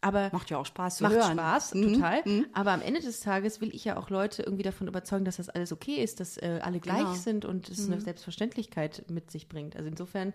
[0.00, 1.32] aber Macht ja auch Spaß zu macht hören.
[1.32, 2.22] Spaß, total.
[2.52, 5.48] Aber am Ende des Tages will ich ja auch Leute irgendwie davon überzeugen, dass das
[5.48, 7.12] alles okay ist, dass äh, alle gleich Genau.
[7.14, 9.74] sind und es eine Selbstverständlichkeit mit sich bringt.
[9.76, 10.34] Also insofern,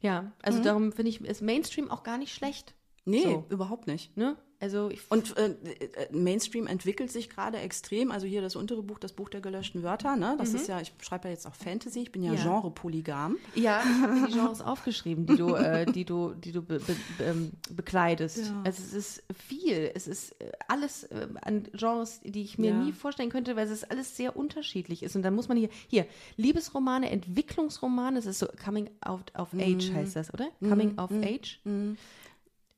[0.00, 2.74] ja, also darum finde ich, ist Mainstream auch gar nicht schlecht.
[3.06, 3.44] Nee, So.
[3.50, 4.16] überhaupt nicht.
[4.16, 4.36] Ne?
[4.60, 8.10] Also Und äh, äh, Mainstream entwickelt sich gerade extrem.
[8.10, 10.16] Also hier das untere Buch, das Buch der gelöschten Wörter.
[10.16, 10.36] Ne?
[10.38, 12.00] Das ist ja, ich schreibe ja jetzt auch Fantasy.
[12.00, 12.36] Ich bin ja, Mhm.
[12.38, 12.42] Ja.
[12.44, 13.36] Genre-Polygam.
[13.56, 16.78] Ja, ich habe mir die Genres aufgeschrieben, die du, äh, die du, die du be,
[16.78, 18.38] be, ähm, bekleidest.
[18.38, 18.62] Ja.
[18.64, 19.90] Also es ist viel.
[19.94, 22.82] Es ist äh, alles äh, an Genres, die ich mir Ja.
[22.84, 25.14] nie vorstellen könnte, weil es alles sehr unterschiedlich ist.
[25.14, 26.06] Und dann muss man hier, hier,
[26.38, 29.94] Liebesromane, Entwicklungsromane, das ist so Coming Out of Age Mhm.
[29.96, 30.48] heißt das, oder?
[30.60, 31.60] Coming of Age.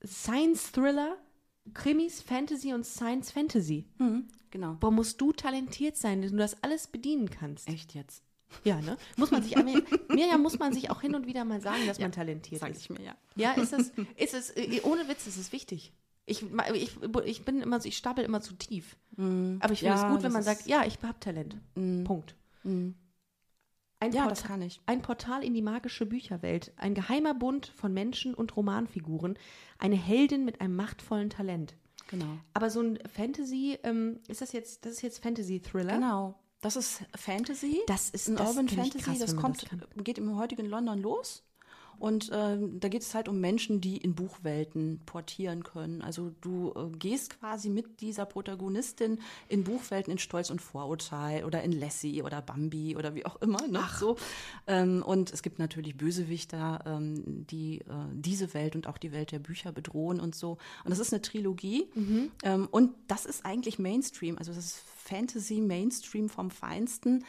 [0.07, 1.17] Science Thriller,
[1.75, 3.87] Krimis, Fantasy und Science Fantasy.
[4.51, 4.75] Genau.
[4.75, 7.69] Boah, musst du talentiert sein, dass du das alles bedienen kannst.
[7.69, 8.23] Echt jetzt?
[8.65, 8.97] Ja, ne?
[9.17, 11.85] Muss man sich, mir, mir ja muss man sich auch hin und wieder mal sagen,
[11.87, 12.83] dass man talentiert Sag ist.
[12.83, 13.17] ich mir ja.
[13.35, 15.93] Ja, ist es, ist es, äh, ohne Witz, ist es wichtig.
[16.27, 16.45] Ich,
[16.75, 18.97] ich, ich bin immer so, ich stapel immer zu tief.
[19.17, 21.57] Aber ich finde Ja, es gut, wenn man sagt, ja, ich habe Talent.
[22.05, 22.35] Punkt.
[23.99, 24.81] Ein, Ja, Porta- das kann ich.
[24.87, 29.39] ein Portal in die magische Bücherwelt, ein geheimer Bund von Menschen und Romanfiguren,
[29.79, 31.75] eine Heldin mit einem machtvollen Talent.
[32.09, 32.39] Genau.
[32.55, 35.95] Aber so ein Fantasy, ähm, ist das jetzt, das ist jetzt Fantasy-Thriller?
[35.95, 36.35] Genau.
[36.61, 37.81] Das ist Fantasy.
[37.87, 38.99] Das ist- ein das Urban Fantasy.
[39.05, 41.43] krass, das kommt, das geht im heutigen London los.
[41.99, 46.03] Und ähm, da geht es halt um Menschen, die in Buchwelten portieren können.
[46.03, 49.19] Also du äh, gehst quasi mit dieser Protagonistin
[49.49, 53.67] in Buchwelten in Stolz und Vorurteil oder in Lassie oder Bambi oder wie auch immer.
[53.67, 53.83] Ne?
[53.99, 54.17] So.
[54.67, 59.33] Ähm, und es gibt natürlich Bösewichter, ähm, die äh, diese Welt und auch die Welt
[59.33, 60.59] der Bücher bedrohen und so.
[60.85, 61.89] Und das ist eine Trilogie.
[62.43, 64.39] Ähm, und das ist eigentlich Mainstream.
[64.39, 67.25] Also das ist Fantasy Mainstream vom Feinsten.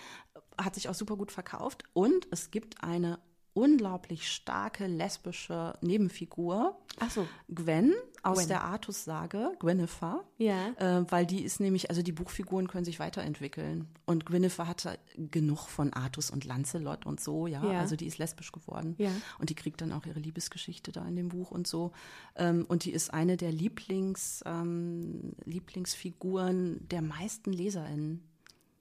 [0.58, 1.84] Hat sich auch super gut verkauft.
[1.94, 3.20] Und es gibt eine
[3.58, 6.78] unglaublich starke lesbische Nebenfigur.
[7.00, 7.28] Ach so.
[7.54, 8.48] Gwen aus Gwen.
[8.50, 10.24] der Artus-Sage, Gwynnefer.
[10.38, 10.74] Ja.
[10.78, 13.88] Äh, weil die ist nämlich, also die Buchfiguren können sich weiterentwickeln.
[14.06, 17.64] Und Gwynnefer hatte genug von Artus und Lancelot und so, ja.
[17.64, 17.80] Ja.
[17.80, 18.94] Also die ist lesbisch geworden.
[19.00, 19.12] Ja.
[19.40, 21.94] Und die kriegt dann auch ihre Liebesgeschichte da in dem Buch und so.
[22.36, 28.24] Ähm, und die ist eine der Lieblings, ähm, Lieblingsfiguren der meisten LeserInnen.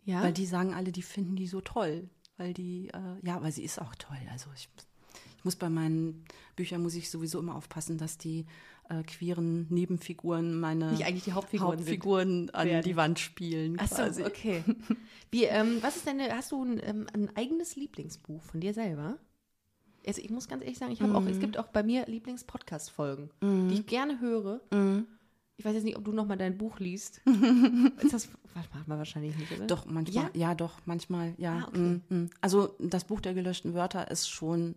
[0.04, 0.22] Ja.
[0.22, 2.08] Weil die sagen alle, die finden die so toll.
[2.36, 4.18] Weil die, äh, ja, weil sie ist auch toll.
[4.30, 4.68] Also ich,
[5.38, 6.24] ich muss bei meinen
[6.54, 8.46] Büchern muss ich sowieso immer aufpassen, dass die
[8.88, 11.78] äh, queeren Nebenfiguren meine Nicht eigentlich die Hauptfiguren.
[11.78, 12.84] Hauptfiguren an Werden.
[12.84, 13.76] die Wand spielen.
[13.80, 14.24] Ach so, quasi.
[14.24, 14.62] okay.
[15.30, 19.18] Wie, ähm, was ist deine, hast du ein, ähm, ein eigenes Lieblingsbuch von dir selber?
[20.06, 23.30] Also ich muss ganz ehrlich sagen, ich habe auch, es gibt auch bei mir Lieblings-Podcast-Folgen,
[23.42, 24.60] die ich gerne höre.
[25.58, 27.22] Ich weiß jetzt nicht, ob du noch mal dein Buch liest.
[28.02, 29.66] ist das, was macht man wahrscheinlich nicht, oder?
[29.66, 30.30] Doch, manchmal, Ja?
[30.34, 31.60] ja, doch, manchmal, ja.
[31.64, 32.00] Ah, okay.
[32.10, 32.30] Mm, mm.
[32.42, 34.74] Also das Buch der gelöschten Wörter ist schon,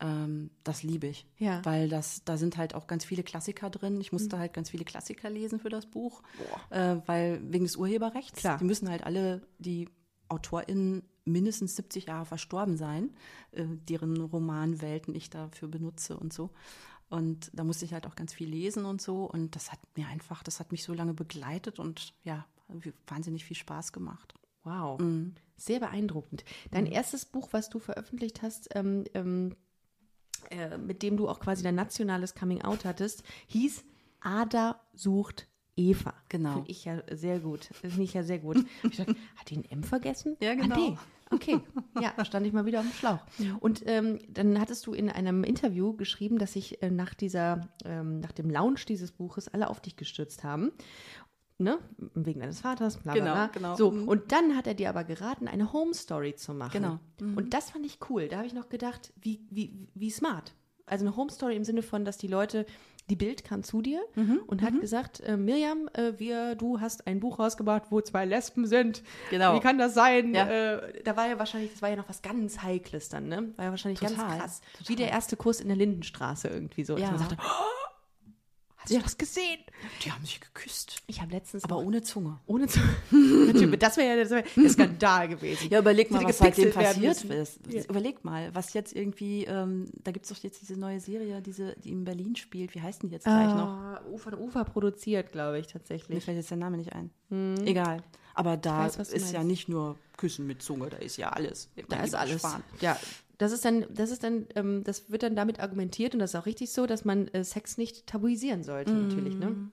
[0.00, 1.24] ähm, das liebe ich.
[1.38, 1.64] Ja.
[1.64, 4.00] Weil das, da sind halt auch ganz viele Klassiker drin.
[4.00, 4.16] Ich Mhm.
[4.16, 6.22] musste halt ganz viele Klassiker lesen für das Buch,
[6.70, 8.40] äh, weil wegen des Urheberrechts.
[8.40, 8.58] Klar.
[8.58, 9.88] Die müssen halt alle, die
[10.28, 13.10] AutorInnen mindestens 70 Jahre verstorben sein,
[13.52, 16.50] äh, deren Romanwelten ich dafür benutze und so.
[17.08, 19.24] Und da musste ich halt auch ganz viel lesen und so.
[19.24, 22.46] Und das hat mir einfach, das hat mich so lange begleitet und ja,
[23.06, 24.34] wahnsinnig viel Spaß gemacht.
[24.64, 25.00] Wow.
[25.00, 25.34] Mhm.
[25.56, 26.44] Sehr beeindruckend.
[26.72, 29.54] Dein erstes Buch, was du veröffentlicht hast, ähm, ähm,
[30.50, 33.84] äh, mit dem du auch quasi dein nationales Coming Out hattest, hieß
[34.20, 35.46] Ada sucht
[35.76, 36.14] Eva.
[36.28, 36.54] Genau.
[36.54, 37.64] Finde ich ja sehr gut.
[37.72, 38.58] Finde ich ja sehr gut.
[38.82, 40.36] Ich gedacht, hat die ein M vergessen?
[40.40, 40.76] Ja, Ah, genau.
[40.76, 40.98] nee.
[41.30, 41.60] Okay,
[42.00, 43.18] ja, stand ich mal wieder auf dem Schlauch.
[43.60, 48.20] Und ähm, dann hattest du in einem Interview geschrieben, dass sich äh, nach dieser, ähm,
[48.20, 50.70] nach dem Launch dieses Buches alle auf dich gestürzt haben.
[51.58, 51.78] Ne?
[52.14, 53.46] Wegen deines Vaters, bla bla Genau, bla.
[53.48, 53.76] genau.
[53.76, 54.06] So, Mhm.
[54.08, 56.72] und dann hat er dir aber geraten, eine Home Story zu machen.
[57.18, 57.34] Genau.
[57.34, 58.28] Und das fand ich cool.
[58.28, 60.54] Da habe ich noch gedacht, wie, wie, wie smart.
[60.84, 62.66] Also eine Home Story im Sinne von, dass die Leute,
[63.08, 64.40] die Bild kam zu dir Mhm.
[64.48, 68.66] und hat gesagt, äh, Miriam, äh, wir, du hast ein Buch rausgebracht, wo zwei Lesben
[68.66, 69.02] sind.
[69.30, 69.54] Genau.
[69.54, 70.34] Wie kann das sein?
[70.34, 70.46] Ja.
[70.48, 73.52] Äh, da war ja wahrscheinlich, das war ja noch was ganz Heikles dann, ne?
[73.56, 74.60] War ja wahrscheinlich ganz Total, krass.
[74.86, 76.94] Wie der erste Kuss in der Lindenstraße irgendwie so.
[76.96, 77.02] Ja.
[77.02, 77.85] Dass man sagte, oh,
[78.94, 79.58] hast du das gesehen?
[80.04, 81.02] Die haben sich geküsst.
[81.06, 82.38] Ich habe letztens Aber noch- ohne Zunge.
[82.46, 82.80] ohne zu.
[83.10, 85.68] Natürlich, das wäre ja das wär der Skandal gewesen.
[85.70, 87.58] Ja, überleg mal, was seitdem passiert ist.
[87.88, 91.74] Überleg mal, was jetzt irgendwie, ähm, da gibt es doch jetzt diese neue Serie, diese,
[91.76, 92.74] die in Berlin spielt.
[92.74, 93.68] Wie heißt die jetzt gleich noch?
[93.68, 96.24] Ah, Ufer und Ufer produziert, glaube ich, Mir tatsächlich.
[96.24, 97.10] fällt jetzt der Name nicht ein.
[97.64, 98.02] Egal.
[98.34, 101.70] Aber da weiß, ist ja nicht nur Küssen mit Zunge, da ist ja alles.
[101.88, 102.40] Da ist alles.
[102.42, 102.62] Schwan.
[102.80, 102.98] Ja,
[103.38, 106.36] das ist dann, das ist dann, ähm, das wird dann damit argumentiert und das ist
[106.40, 109.70] auch richtig so, dass man äh, Sex nicht tabuisieren sollte, natürlich, ne?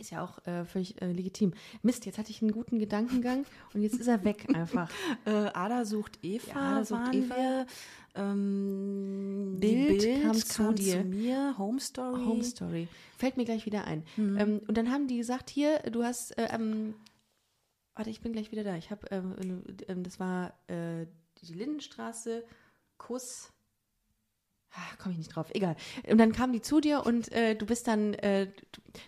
[0.00, 1.54] Ist ja auch äh, völlig äh, legitim.
[1.82, 4.90] Mist, jetzt hatte ich einen guten Gedankengang und jetzt ist er weg einfach.
[5.24, 7.36] Äh, Ada sucht Eva, Ja, Ada sucht Eva.
[7.36, 7.66] wir.
[8.16, 11.04] Ähm, Bild Bild kam zu dir.
[11.04, 12.24] mir, Home Story.
[12.24, 12.88] Home Story.
[13.18, 14.02] Fällt mir gleich wieder ein.
[14.16, 14.38] Mhm.
[14.38, 16.94] Ähm, und dann haben die gesagt, hier, du hast, äh, ähm,
[17.94, 18.76] warte, ich bin gleich wieder da.
[18.76, 21.06] Ich habe, ähm, ähm, das war äh,
[21.42, 22.44] die Lindenstraße,
[22.98, 23.50] Kuss.
[24.72, 25.76] Ah, Komme ich nicht drauf, egal.
[26.08, 28.50] Und dann kamen die zu dir und äh, du bist dann, äh,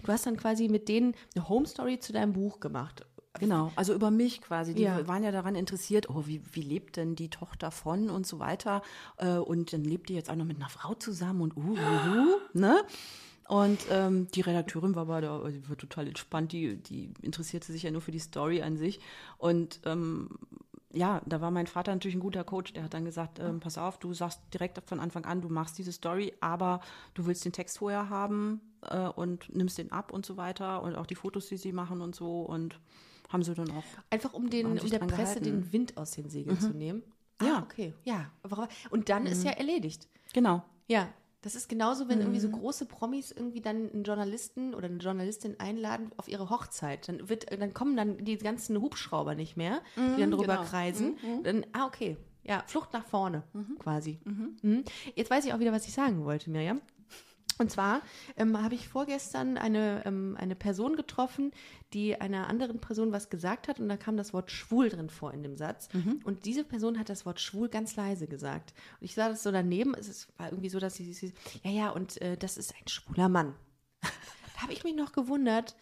[0.05, 3.05] du, hast dann quasi mit denen eine Home Story zu deinem Buch gemacht.
[3.39, 4.75] Genau, also über mich quasi.
[4.75, 5.07] Die Ja.
[5.09, 8.81] waren ja daran interessiert, oh, wie, wie lebt denn die Tochter von und so weiter.
[9.19, 11.75] Äh, Und dann lebt die jetzt auch noch mit einer Frau zusammen und uh, uh,
[11.75, 12.83] uh ne?
[13.49, 17.85] Und ähm, die Redakteurin war aber da, die war total entspannt, die, die interessierte sich
[17.85, 18.99] ja nur für die Story an sich.
[19.39, 20.31] Und ähm,
[20.97, 23.79] ja, da war mein Vater natürlich ein guter Coach, der hat dann gesagt, ähm, pass
[23.79, 26.81] auf, du sagst direkt von Anfang an, du machst diese Story, aber
[27.15, 30.97] du willst den Text vorher haben äh, und nimmst den ab und so weiter und
[30.97, 32.81] auch die Fotos, die sie machen und so und
[33.29, 35.45] haben sie dann auch Einfach um, den, um der Presse gehalten.
[35.45, 37.03] den Wind aus den Segeln zu nehmen.
[37.43, 37.59] Ja.
[37.59, 37.93] Ah, okay.
[38.05, 38.31] Ja.
[38.91, 40.09] Und dann ist ja erledigt.
[40.33, 40.63] Genau.
[40.89, 41.09] Ja,
[41.47, 45.61] das ist genauso, wenn irgendwie so große Promis irgendwie dann einen Journalisten oder eine Journalistin
[45.61, 47.09] einladen auf ihre Hochzeit.
[47.09, 50.65] Dann wird, dann kommen dann die ganzen Hubschrauber nicht mehr, die dann drüber genau.
[50.65, 51.17] kreisen.
[51.45, 52.17] Dann, ah, okay.
[52.43, 53.45] Ja, Flucht nach vorne,
[53.79, 54.19] quasi.
[54.25, 54.85] Mhm.
[55.15, 56.81] Jetzt weiß ich auch wieder, was ich sagen wollte, Miriam.
[57.59, 58.03] Und zwar
[58.37, 61.53] ähm, habe ich vorgestern eine, ähm, eine Person getroffen,
[61.93, 65.33] die einer anderen Person was gesagt hat und da kam das Wort schwul drin vor
[65.33, 65.89] in dem Satz.
[66.25, 68.75] Und diese Person hat das Wort schwul ganz leise gesagt.
[69.01, 71.33] Und ich sah das so daneben, es war irgendwie so, dass sie, sie
[71.63, 73.55] ja, ja, und äh, das ist ein schwuler Mann.
[74.03, 75.77] da habe ich mich noch gewundert,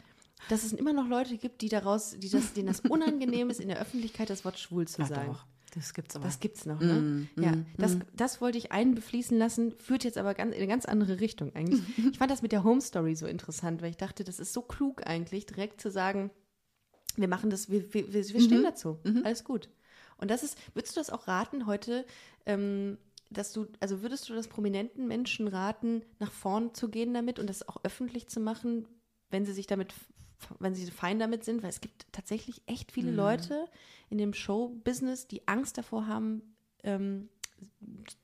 [0.48, 3.68] dass es immer noch Leute gibt, die daraus, die das, denen das unangenehm ist, in
[3.68, 5.32] der Öffentlichkeit das Wort schwul zu Ja, sagen.
[5.32, 5.46] doch.
[5.74, 6.24] Das gibt's aber.
[6.24, 7.26] Das gibt's noch, ne?
[7.36, 11.20] ja, das, das wollte ich einbefließen lassen, führt jetzt aber ganz, in eine ganz andere
[11.20, 11.80] Richtung eigentlich.
[12.12, 14.62] Ich fand das mit der Home Story so interessant, weil ich dachte, das ist so
[14.62, 16.30] klug eigentlich, direkt zu sagen,
[17.16, 18.98] wir machen das, wir, wir, wir stehen dazu.
[19.24, 19.68] Alles gut.
[20.16, 22.04] Und das ist, würdest du das auch raten, heute
[22.46, 22.98] ähm,
[23.30, 27.48] dass du, also würdest du das prominenten Menschen raten, nach vorn zu gehen damit und
[27.48, 28.88] das auch öffentlich zu machen,
[29.30, 29.94] wenn sie sich damit,
[30.58, 31.62] wenn sie fein damit sind?
[31.62, 33.16] Weil es gibt tatsächlich echt viele Mhm.
[33.16, 33.66] Leute
[34.10, 37.28] in dem Show-Business, die Angst davor haben, ähm,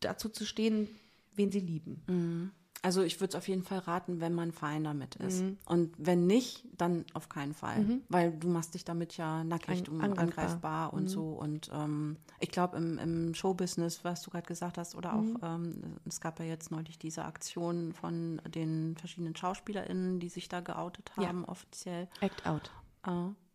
[0.01, 0.89] dazu zu stehen,
[1.35, 2.53] wen sie lieben.
[2.83, 5.43] Also ich würde es auf jeden Fall raten, wenn man fein damit ist.
[5.43, 5.59] Mhm.
[5.66, 8.01] Und wenn nicht, dann auf keinen Fall.
[8.09, 10.18] Weil du machst dich damit ja nackig, An- du angreifbar.
[10.18, 11.33] angreifbar und so.
[11.33, 15.97] Und ähm, ich glaube, im, im Showbusiness, was du gerade gesagt hast, oder auch, ähm,
[16.07, 21.11] es gab ja jetzt neulich diese Aktion von den verschiedenen SchauspielerInnen, die sich da geoutet
[21.18, 21.28] Ja.
[21.28, 22.09] haben, offiziell.
[22.22, 22.70] Act out.
[23.07, 23.11] Äh,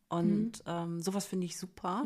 [0.10, 2.06] Und ähm, sowas finde ich super.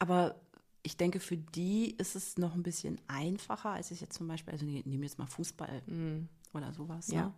[0.00, 0.34] Aber
[0.82, 4.52] ich denke, für die ist es noch ein bisschen einfacher, als es jetzt zum Beispiel,
[4.52, 5.82] also ne- nehmen wir jetzt mal Fußball
[6.54, 7.08] oder sowas.
[7.08, 7.26] Ja.
[7.26, 7.32] Ne?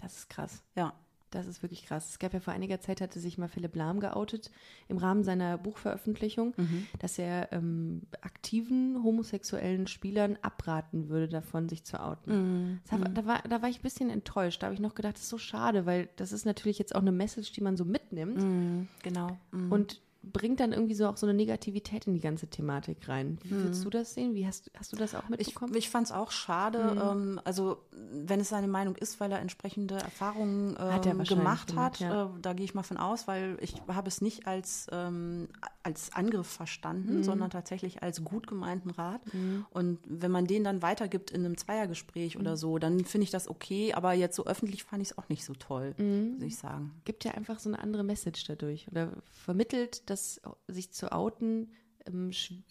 [0.00, 0.62] Das ist krass.
[0.76, 0.92] Ja.
[1.32, 2.08] Das ist wirklich krass.
[2.10, 4.50] Es gab ja vor einiger Zeit, hatte sich mal Philipp Lahm geoutet
[4.88, 6.54] im Rahmen seiner Buchveröffentlichung,
[6.98, 12.80] dass er ähm, aktiven homosexuellen Spielern abraten würde, davon sich zu outen.
[12.82, 14.60] Das hab, da, war, da war ich ein bisschen enttäuscht.
[14.60, 17.00] Da habe ich noch gedacht, das ist so schade, weil das ist natürlich jetzt auch
[17.00, 19.38] eine Message, die man so mitnimmt Genau.
[19.52, 19.70] Mhm.
[19.70, 23.38] und bringt dann irgendwie so auch so eine Negativität in die ganze Thematik rein.
[23.42, 24.34] Wie würdest du das sehen?
[24.34, 25.74] Wie hast, hast du das auch Ich, mitbekommen?
[25.74, 26.78] ich fand es auch schade.
[27.02, 31.68] Ähm, also, wenn es seine Meinung ist, weil er entsprechende Erfahrungen Hat er ähm, gemacht
[31.68, 32.24] gemacht, hat, ja.
[32.26, 35.48] äh, da gehe ich mal von aus, weil ich habe es nicht als, ähm,
[35.82, 37.22] als Angriff verstanden, Mhm.
[37.22, 39.20] sondern tatsächlich als gut gemeinten Rat.
[39.70, 42.40] Und wenn man den dann weitergibt in einem Zweiergespräch Mhm.
[42.42, 43.94] oder so, dann finde ich das okay.
[43.94, 46.34] Aber jetzt so öffentlich fand ich es auch nicht so toll, Mhm.
[46.34, 46.92] muss ich sagen.
[47.04, 51.70] gibt ja einfach so eine andere Message dadurch oder vermittelt, dass sich zu outen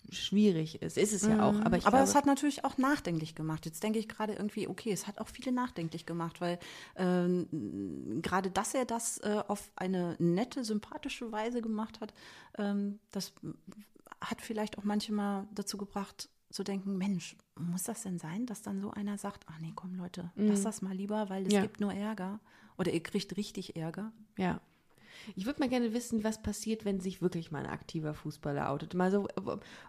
[0.09, 0.97] schwierig ist.
[0.97, 3.65] Ist es ja auch, aber ich aber glaube, es hat natürlich auch nachdenklich gemacht.
[3.65, 6.59] Jetzt denke ich gerade irgendwie, okay, es hat auch viele nachdenklich gemacht, weil
[6.95, 12.13] ähm, gerade, dass er das äh, auf eine nette, sympathische Weise gemacht hat,
[12.57, 13.33] ähm, das
[14.21, 18.81] hat vielleicht auch manchmal dazu gebracht, zu denken, Mensch, muss das denn sein, dass dann
[18.81, 21.55] so einer sagt, ach nee, komm Leute, lass das mal lieber, weil es Mhm.
[21.55, 21.61] Ja.
[21.61, 22.39] gibt nur Ärger.
[22.77, 24.11] Oder ihr kriegt richtig Ärger.
[24.37, 24.59] ja.
[25.35, 28.93] Ich würde mal gerne wissen, was passiert, wenn sich wirklich mal ein aktiver Fußballer outet.
[28.93, 29.27] Mal so,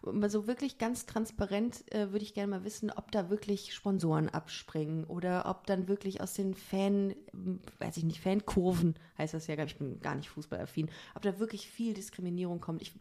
[0.02, 4.28] mal so wirklich ganz transparent äh, würde ich gerne mal wissen, ob da wirklich Sponsoren
[4.28, 9.46] abspringen oder ob dann wirklich aus den Fan, ähm, weiß ich nicht, Fankurven heißt das
[9.46, 12.82] ja, ich bin gar nicht fußballaffin, ob da wirklich viel Diskriminierung kommt.
[12.82, 12.92] Ich,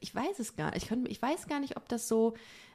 [0.00, 0.82] ich weiß es gar nicht.
[0.82, 2.34] Ich, kann, ich weiß gar nicht, ob das so,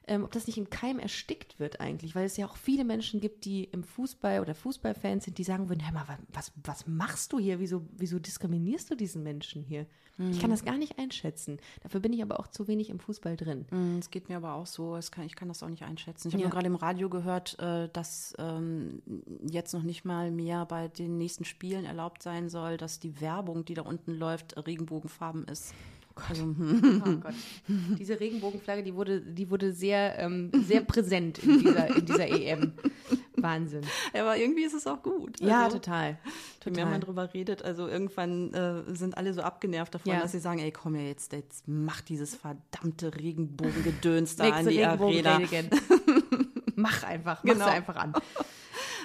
[0.10, 3.22] ähm, ob das nicht im Keim erstickt wird eigentlich, weil es ja auch viele Menschen
[3.22, 7.32] gibt, die im Fußball oder Fußballfans sind, die sagen würden, hör mal, was, was machst
[7.32, 7.60] du hier?
[7.60, 9.86] Wieso, wieso diskriminierst du diesen Menschen hier?
[10.32, 11.60] Ich kann das gar nicht einschätzen.
[11.82, 13.66] Dafür bin ich aber auch zu wenig im Fußball drin.
[13.72, 16.28] Mm, Es geht mir aber auch so, kann, ich kann das auch nicht einschätzen.
[16.28, 16.50] Ich habe Ja.
[16.50, 19.02] gerade im Radio gehört, äh, dass ähm,
[19.50, 23.64] jetzt noch nicht mal mehr bei den nächsten Spielen erlaubt sein soll, dass die Werbung,
[23.64, 25.74] die da unten läuft, regenbogenfarben ist.
[26.28, 27.04] Also, hm.
[27.06, 27.34] Oh Gott.
[27.68, 32.74] Diese Regenbogenflagge, die wurde, die wurde sehr, ähm, sehr präsent in dieser, in dieser EM.
[33.38, 33.82] Wahnsinn.
[34.14, 35.40] aber irgendwie ist es auch gut.
[35.40, 36.18] Ja, Also, total.
[36.66, 37.00] Je mehr man Total.
[37.00, 40.20] drüber redet, also irgendwann äh, sind alle so abgenervt davon, Ja.
[40.20, 44.84] dass sie sagen, ey, komm ja jetzt, jetzt mach dieses verdammte Regenbogengedöns da an die
[44.84, 45.40] Arena.
[46.76, 47.66] Mach einfach, mach Genau.
[47.66, 48.14] einfach an.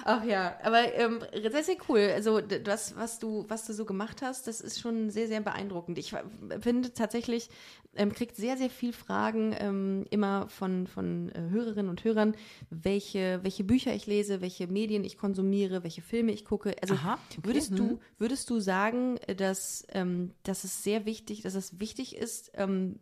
[0.07, 2.11] Ach ja, aber ähm, sehr, sehr cool.
[2.13, 5.97] Also das, was du, was du so gemacht hast, das ist schon sehr, sehr beeindruckend.
[5.97, 6.13] Ich
[6.59, 7.49] finde tatsächlich,
[7.95, 12.35] ähm, kriegt sehr, sehr viel Fragen ähm, immer von, von äh, Hörerinnen und Hörern,
[12.69, 16.75] welche, welche Bücher ich lese, welche Medien ich konsumiere, welche Filme ich gucke.
[16.83, 17.39] Also Aha, okay.
[17.41, 17.75] würdest Mhm.
[17.77, 22.99] du, würdest du sagen, dass, ähm, dass es sehr wichtig, dass es wichtig ist, ähm,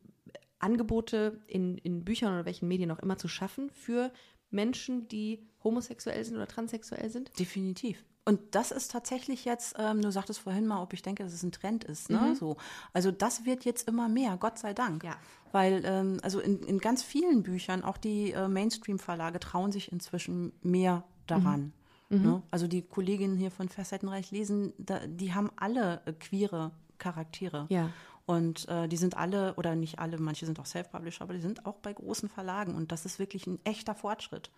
[0.60, 4.10] Angebote in, in Büchern oder welchen Medien auch immer zu schaffen für
[4.54, 7.38] Menschen, die homosexuell sind oder transsexuell sind?
[7.40, 8.04] Definitiv.
[8.26, 11.44] Und das ist tatsächlich jetzt, ähm, du sagtest vorhin mal, ob ich denke, dass es
[11.44, 12.10] ein Trend ist.
[12.10, 12.36] Ne?
[12.40, 12.56] So.
[12.94, 15.04] Also das wird jetzt immer mehr, Gott sei Dank.
[15.04, 15.18] Ja.
[15.52, 20.54] Weil ähm, also in, in ganz vielen Büchern, auch die äh, Mainstream-Verlage trauen sich inzwischen
[20.62, 21.74] mehr daran.
[22.10, 22.44] Ne?
[22.52, 27.66] Also die Kolleginnen hier von Facettenreich lesen, da, die haben alle äh, queere Charaktere.
[27.70, 27.90] Ja.
[28.26, 31.66] Und äh, die sind alle, oder nicht alle, manche sind auch Self-Publisher, aber die sind
[31.66, 32.76] auch bei großen Verlagen.
[32.76, 34.50] Und das ist wirklich ein echter Fortschritt.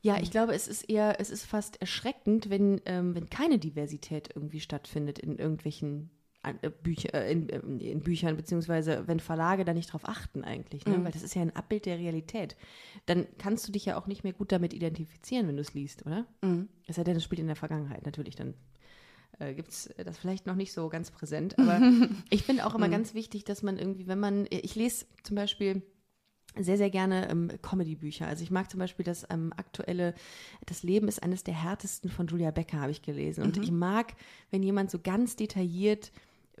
[0.00, 4.30] Ja, ich glaube, es ist eher, es ist fast erschreckend, wenn, ähm, wenn keine Diversität
[4.34, 6.10] irgendwie stattfindet in irgendwelchen
[6.44, 10.86] äh, Bücher, äh, in, ähm, in Büchern, beziehungsweise wenn Verlage da nicht drauf achten eigentlich,
[10.86, 11.02] ne?
[11.04, 12.56] weil das ist ja ein Abbild der Realität.
[13.06, 16.06] Dann kannst du dich ja auch nicht mehr gut damit identifizieren, wenn du es liest,
[16.06, 16.26] oder?
[16.86, 18.54] Es sei denn, es spielt in der Vergangenheit natürlich, dann
[19.38, 21.58] äh, gibt es das vielleicht noch nicht so ganz präsent.
[21.58, 21.80] Aber
[22.30, 25.82] ich finde auch immer ganz wichtig, dass man irgendwie, wenn man, ich lese zum Beispiel
[26.56, 28.26] sehr, sehr gerne ähm, Comedy-Bücher.
[28.26, 30.14] Also ich mag zum Beispiel das ähm, aktuelle
[30.66, 33.44] Das Leben ist eines der härtesten von Julia Becker, habe ich gelesen.
[33.44, 34.14] Und ich mag,
[34.50, 36.10] wenn jemand so ganz detailliert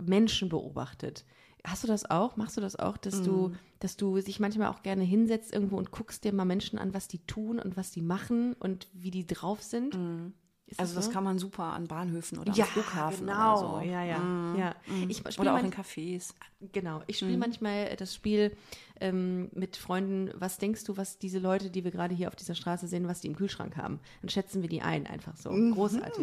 [0.00, 1.24] Menschen beobachtet.
[1.64, 2.36] Hast du das auch?
[2.36, 5.90] Machst du das auch, dass du, dass du dich manchmal auch gerne hinsetzt irgendwo und
[5.90, 9.26] guckst dir mal Menschen an, was die tun und was die machen und wie die
[9.26, 9.94] drauf sind?
[10.68, 11.10] Ist Also das so?
[11.12, 13.58] kann man super an Bahnhöfen oder ja, am Flughafen genau.
[13.58, 13.90] oder so.
[13.90, 14.74] Ja, ja, ja.
[15.08, 16.34] Ich spiele Oder auch in Cafés.
[16.72, 18.54] Genau, ich spiele manchmal das Spiel
[19.00, 22.54] ähm, mit Freunden, was denkst du, was diese Leute, die wir gerade hier auf dieser
[22.54, 23.98] Straße sehen, was die im Kühlschrank haben?
[24.20, 25.50] Dann schätzen wir die ein, einfach so.
[25.50, 26.18] Großartig.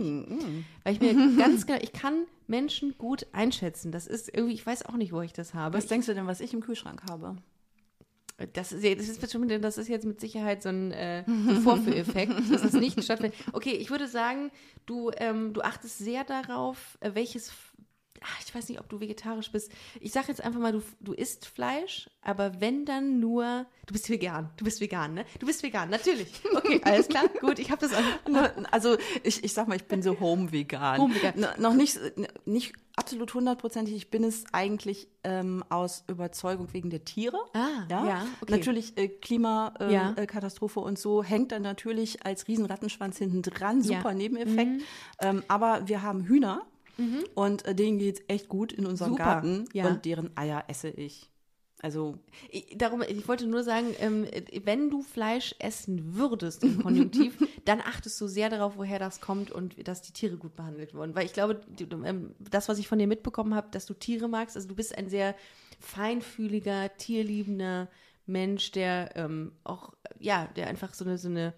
[0.84, 3.92] Weil ich mir ganz genau, ich kann Menschen gut einschätzen.
[3.92, 5.76] Das ist irgendwie, ich weiß auch nicht, wo ich das habe.
[5.78, 7.36] Was denkst du denn, was ich im Kühlschrank habe?
[8.54, 12.34] Das ist, das ist bestimmt, das ist jetzt mit Sicherheit so ein, äh, so Vorführeffekt,
[12.52, 13.40] dass das nicht stattfindet.
[13.54, 14.52] Okay, ich würde sagen,
[14.86, 17.54] du, ähm, du achtest sehr darauf, äh, welches,
[18.26, 19.72] ach, ich weiß nicht, ob du vegetarisch bist.
[20.00, 24.10] Ich sage jetzt einfach mal, du, du isst Fleisch, aber wenn dann nur, du bist
[24.10, 25.26] vegan, du bist vegan, ne?
[25.40, 26.28] Du bist vegan, natürlich.
[26.54, 28.66] Okay, alles klar, gut, ich habe das an.
[28.72, 31.00] Also ich, ich sag mal, ich bin so home-vegan.
[31.00, 31.46] Home-vegan.
[31.60, 32.00] Noch nicht,
[32.46, 33.96] nicht absolut hundertprozentig.
[33.96, 37.38] Ich bin es eigentlich ähm, aus Überzeugung wegen der Tiere.
[37.54, 38.08] Ah, ja.
[38.08, 38.58] ja, okay.
[38.58, 40.86] Natürlich äh, Klimakatastrophe Ja.
[40.86, 43.82] äh, und so hängt dann natürlich als Riesenrattenschwanz hinten dran.
[43.82, 43.98] Ja.
[43.98, 43.98] Mhm.
[43.98, 44.82] Super Nebeneffekt.
[45.20, 46.66] Ähm, aber wir haben Hühner
[47.36, 49.88] und äh, denen geht's echt gut in unserem Super, Garten ja.
[49.88, 51.30] und deren Eier esse ich.
[51.82, 52.18] Also
[52.50, 54.26] Ich, darum, ich wollte nur sagen, ähm,
[54.64, 59.52] wenn du Fleisch essen würdest im Konjunktiv, dann achtest du sehr darauf, woher das kommt
[59.52, 61.14] und dass die Tiere gut behandelt wurden.
[61.14, 64.28] Weil ich glaube, die, ähm, das, was ich von dir mitbekommen habe, dass du Tiere
[64.28, 65.36] magst, also du bist ein sehr
[65.80, 67.90] feinfühliger, tierliebender
[68.26, 71.54] Mensch, der ähm, auch, ja, der einfach so eine, so eine,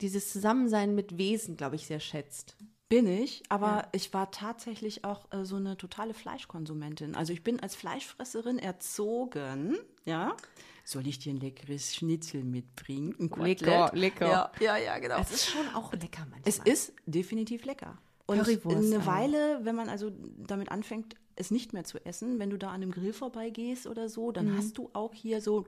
[0.00, 2.56] dieses Zusammensein mit Wesen, glaube ich, sehr schätzt.
[2.90, 3.88] Bin ich, aber Ja.
[3.92, 7.14] ich war tatsächlich auch äh, so eine totale Fleischkonsumentin.
[7.14, 10.36] Also ich bin als Fleischfresserin erzogen, ja.
[10.84, 13.14] Soll ich dir ein leckeres Schnitzel mitbringen?
[13.20, 13.60] Ein Kotelett?
[13.60, 14.28] Lecker, lecker.
[14.28, 15.20] Ja, ja, ja, genau.
[15.20, 16.42] Es ist schon auch lecker manchmal.
[16.44, 17.96] Es ist definitiv lecker.
[18.26, 19.06] Und Currywurst eine.
[19.06, 22.76] Weile, wenn man also damit anfängt, es nicht mehr zu essen, wenn du da an
[22.82, 24.34] einem Grill vorbeigehst oder so, Mhm.
[24.34, 25.64] dann hast du auch hier so,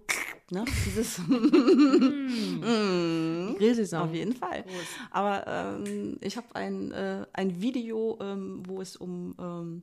[0.50, 2.60] ne, dieses die
[3.58, 4.02] Grillsaison.
[4.02, 4.64] auf jeden Fall.
[5.10, 9.82] Aber ähm, ich habe ein, äh, ein Video, ähm, wo es um ähm,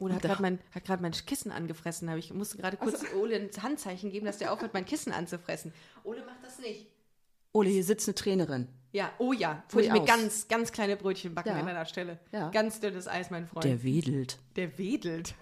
[0.00, 2.08] Ole hat gerade mein, hat mein Kissen angefressen.
[2.18, 5.72] Ich musste gerade kurz Ole ein Handzeichen geben, dass der aufhört, mein Kissen anzufressen.
[6.04, 6.86] Ole macht das nicht.
[7.52, 8.68] Ole, hier sitzt eine Trainerin.
[8.92, 9.62] Ja, oh ja.
[9.70, 11.56] Würde ich mir ganz, ganz kleine Brötchen backen Ja.
[11.56, 12.18] an einer Stelle.
[12.32, 12.48] Ja.
[12.50, 13.64] Ganz dünnes Eis, mein Freund.
[13.64, 15.34] Der wedelt Der wedelt.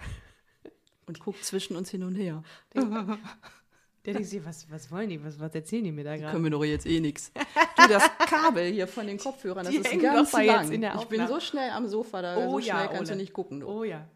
[1.06, 2.42] und guckt zwischen uns hin und her.
[2.74, 5.24] Der denkt sich, was, was wollen die?
[5.24, 6.32] Was, was erzählen die mir da gerade?
[6.32, 7.32] Können wir doch jetzt eh nichts.
[7.34, 10.70] Du, das Kabel hier von den Kopfhörern, das Die ist ganz lang.
[10.72, 13.16] in der ich bin so schnell am Sofa, da Oh so ja, schnell kannst Ole.
[13.18, 13.60] du nicht gucken.
[13.60, 13.66] Du.
[13.68, 14.08] Oh ja.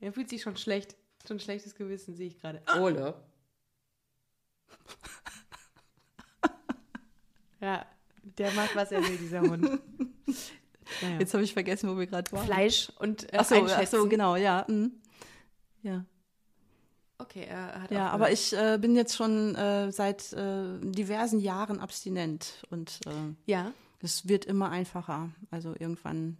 [0.00, 0.96] Er fühlt sich schon schlecht.
[1.26, 2.60] Schon ein schlechtes Gewissen, sehe ich gerade.
[2.78, 3.14] Ole.
[7.60, 7.84] Ja,
[8.38, 9.68] der macht, was er will, dieser Hund.
[11.02, 11.18] Naja.
[11.18, 12.46] Jetzt habe ich vergessen, wo wir gerade waren.
[12.46, 14.64] Fleisch und äh, Ach so, ach so, genau, ja.
[14.68, 14.92] mm.
[15.82, 16.04] Ja,
[17.18, 21.40] Okay, er hat ja auch aber ich äh, bin jetzt schon äh, seit äh, diversen
[21.40, 23.10] Jahren abstinent und äh,
[23.50, 23.72] Ja.
[24.00, 25.30] es wird immer einfacher.
[25.50, 26.36] Also irgendwann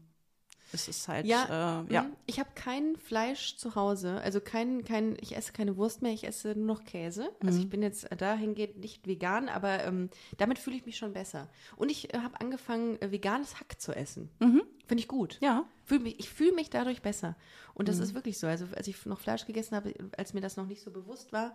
[0.73, 2.03] ist es halt, Ja, äh, ja.
[2.03, 2.17] mhm.
[2.27, 6.25] ich habe kein Fleisch zu Hause, also kein, kein, ich esse keine Wurst mehr, ich
[6.27, 7.31] esse nur noch Käse.
[7.45, 7.65] Also Mhm.
[7.65, 11.49] ich bin jetzt dahingehend nicht vegan, aber ähm, damit fühle ich mich schon besser.
[11.77, 14.29] Und ich äh, habe angefangen, äh, veganes Hack zu essen.
[14.39, 15.39] Finde ich gut.
[15.41, 15.65] Ja.
[15.85, 17.37] Fühl mich, ich fühle mich dadurch besser.
[17.75, 17.93] Und Mhm.
[17.93, 18.47] das ist wirklich so.
[18.47, 21.55] Also als ich noch Fleisch gegessen habe, als mir das noch nicht so bewusst war,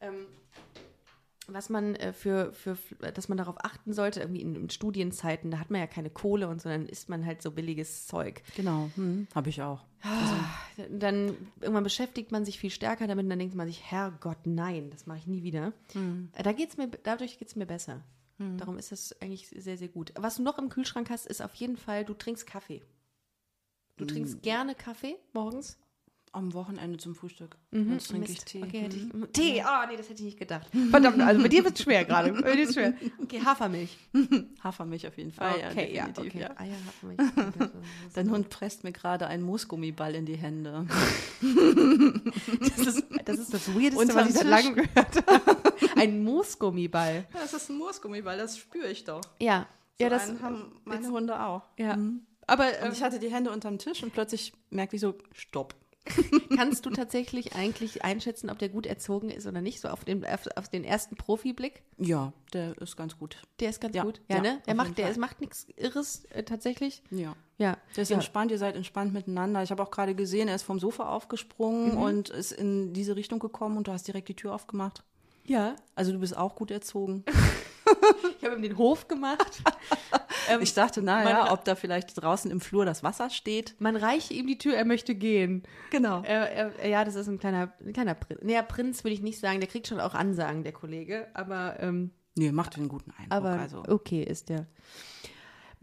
[0.00, 0.26] ähm,
[1.48, 2.76] was man äh, für, für,
[3.12, 6.48] dass man darauf achten sollte, irgendwie in, in Studienzeiten, da hat man ja keine Kohle
[6.48, 8.42] und so, dann isst man halt so billiges Zeug.
[8.56, 9.84] Genau, hm, habe ich auch.
[10.90, 14.90] Dann irgendwann beschäftigt man sich viel stärker damit und dann denkt man sich, Herrgott, nein,
[14.90, 15.72] das mache ich nie wieder.
[16.32, 18.02] Äh, Da geht's mir, dadurch geht es mir besser.
[18.58, 20.12] Darum ist das eigentlich sehr, sehr gut.
[20.16, 22.82] Was du noch im Kühlschrank hast, ist auf jeden Fall, du trinkst Kaffee.
[23.96, 25.78] Du trinkst gerne Kaffee morgens?
[26.34, 27.56] Am Wochenende zum Frühstück.
[27.70, 28.46] Sonst trinke ich Mist.
[28.46, 28.62] Tee.
[28.62, 29.32] Okay, hätte ich, Mhm.
[29.32, 30.66] Tee, ah, nee, das hätte ich nicht gedacht.
[30.90, 32.32] Verdammt, also bei dir wird es schwer gerade.
[32.32, 32.94] Bei dir wird's schwer.
[33.22, 33.96] Okay, Hafermilch.
[34.64, 35.54] Hafermilch auf jeden Fall.
[35.70, 36.40] Okay, ja, definitiv, okay.
[36.40, 36.60] ja.
[36.60, 37.70] Eier, Hafermilch.
[38.14, 40.86] Dein Hund presst mir gerade einen Moosgummiball in die Hände.
[42.60, 45.56] Das ist das, ist das Weirdeste, Unterm was ich seit langem gehört habe.
[45.96, 47.26] Ein Moosgummiball.
[47.32, 49.20] Das ist ein Moosgummiball, das spüre ich doch.
[49.40, 49.66] Ja.
[49.98, 51.62] ja, So das, einen haben meine Hunde auch.
[51.76, 51.98] ja.
[52.46, 55.74] Aber Und ähm, ich hatte die Hände unterm Tisch und plötzlich merkte ich so, stopp.
[56.56, 59.80] kannst du tatsächlich eigentlich einschätzen, ob der gut erzogen ist oder nicht?
[59.80, 61.82] So auf den, auf, auf den ersten Profiblick?
[61.98, 63.38] Ja, der ist ganz gut.
[63.60, 64.20] Der ist ganz Ja, gut.
[64.28, 64.62] Ja, ja, ne?
[64.66, 67.02] Der macht, der ist, macht nichts Irres äh, tatsächlich.
[67.10, 67.34] Ja.
[67.56, 67.78] Ja.
[67.96, 68.16] Der ist ja.
[68.16, 69.62] entspannt, ihr seid entspannt miteinander.
[69.62, 73.38] Ich habe auch gerade gesehen, er ist vom Sofa aufgesprungen und ist in diese Richtung
[73.38, 75.04] gekommen und du hast direkt die Tür aufgemacht.
[75.44, 75.76] Ja.
[75.94, 77.24] Also du bist auch gut erzogen.
[78.38, 79.62] ich habe ihm den Hof gemacht.
[80.50, 83.76] Ähm, ich dachte, naja, ob da vielleicht draußen im Flur das Wasser steht.
[83.78, 85.62] Man reiche ihm die Tür, er möchte gehen.
[85.90, 86.22] Genau.
[86.22, 88.42] Er, er, ja, das ist ein kleiner, ein kleiner Prinz.
[88.42, 91.28] Naja, Prinz würde ich nicht sagen, der kriegt schon auch Ansagen, der Kollege.
[91.32, 93.32] Aber, ähm, Nee, macht einen guten Eindruck.
[93.32, 93.84] aber also.
[93.88, 94.66] okay ist der.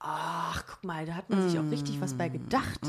[0.00, 2.18] Ach, guck mal, da hat man sich auch richtig was Mm.
[2.18, 2.80] bei gedacht.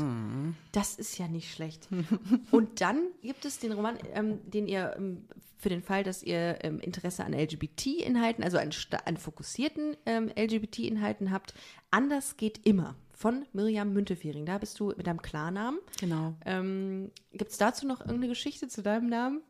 [0.72, 1.88] Das ist ja nicht schlecht.
[2.52, 5.24] Und dann gibt es den Roman, ähm, den ihr ähm,
[5.58, 8.70] für den Fall, dass ihr ähm, Interesse an LGBT-Inhalten, also an,
[9.04, 11.54] an fokussierten ähm, LGBT-Inhalten habt,
[11.90, 14.46] Anders geht immer von Miriam Müntefering.
[14.46, 15.80] Da bist du mit deinem Klarnamen.
[15.98, 16.34] Genau.
[16.46, 19.42] Ähm, Gibt es dazu noch irgendeine Geschichte zu deinem Namen?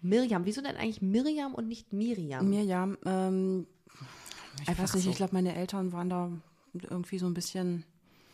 [0.00, 0.46] Miriam.
[0.46, 2.48] Wieso denn eigentlich Miriam und nicht Miriam?
[2.48, 3.66] Mirjam, ähm,
[4.62, 5.10] ich Einfach weiß nicht, so.
[5.10, 6.32] ich glaube, meine Eltern waren da
[6.82, 7.84] irgendwie so ein bisschen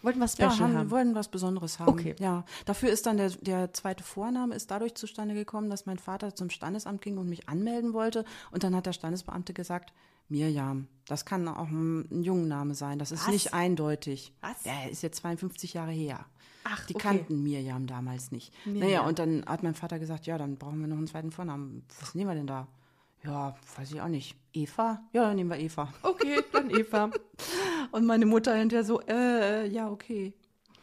[0.02, 0.90] Wollten was Ja, Special haben, haben.
[0.90, 1.88] wollten was Besonderes haben.
[1.90, 2.16] Okay.
[2.18, 6.34] Ja, dafür ist dann der, der zweite Vorname ist dadurch zustande gekommen, dass mein Vater
[6.34, 8.24] zum Standesamt ging und mich anmelden wollte.
[8.50, 9.92] Und dann hat der Standesbeamte gesagt,
[10.30, 12.98] Mirjam, das kann auch ein, ein Jungenname sein.
[12.98, 13.32] Das ist Was?
[13.32, 14.32] nicht eindeutig.
[14.40, 14.62] Was?
[14.62, 16.24] Der ist jetzt 52 Jahre her.
[16.64, 17.02] Ach, Die okay.
[17.02, 18.54] kannten Mirjam damals nicht.
[18.64, 18.80] Mirjam.
[18.88, 21.84] Naja, und dann hat mein Vater gesagt, ja, dann brauchen wir noch einen zweiten Vornamen.
[22.00, 22.68] Was nehmen wir denn da?
[23.22, 24.34] Ja, weiß ich auch nicht.
[24.54, 25.02] Eva?
[25.12, 25.92] Ja, dann nehmen wir Eva.
[26.02, 27.10] Okay, dann Eva.
[27.92, 30.32] Und meine Mutter hinterher so, äh, ja, okay.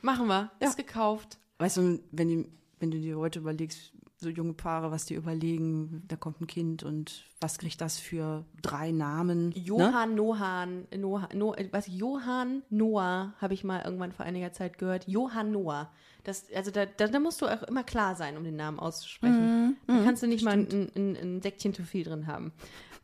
[0.02, 0.52] Machen wir.
[0.62, 0.68] Ja.
[0.68, 1.38] Ist gekauft.
[1.60, 2.50] Weißt du, wenn, die,
[2.80, 6.84] wenn du dir heute überlegst, so junge Paare, was die überlegen, da kommt ein Kind
[6.84, 9.50] und was kriegt das für drei Namen?
[9.50, 9.60] Ne?
[9.60, 14.80] Johann Nohan, Noah, no, äh, was, Johann Noah, habe ich mal irgendwann vor einiger Zeit
[14.80, 15.08] gehört.
[15.08, 15.92] Johann Noah.
[16.24, 19.78] Das, also da, da, da musst du auch immer klar sein, um den Namen auszusprechen.
[19.86, 22.52] da kannst du nicht mal ein, ein, ein Säckchen zu viel drin haben.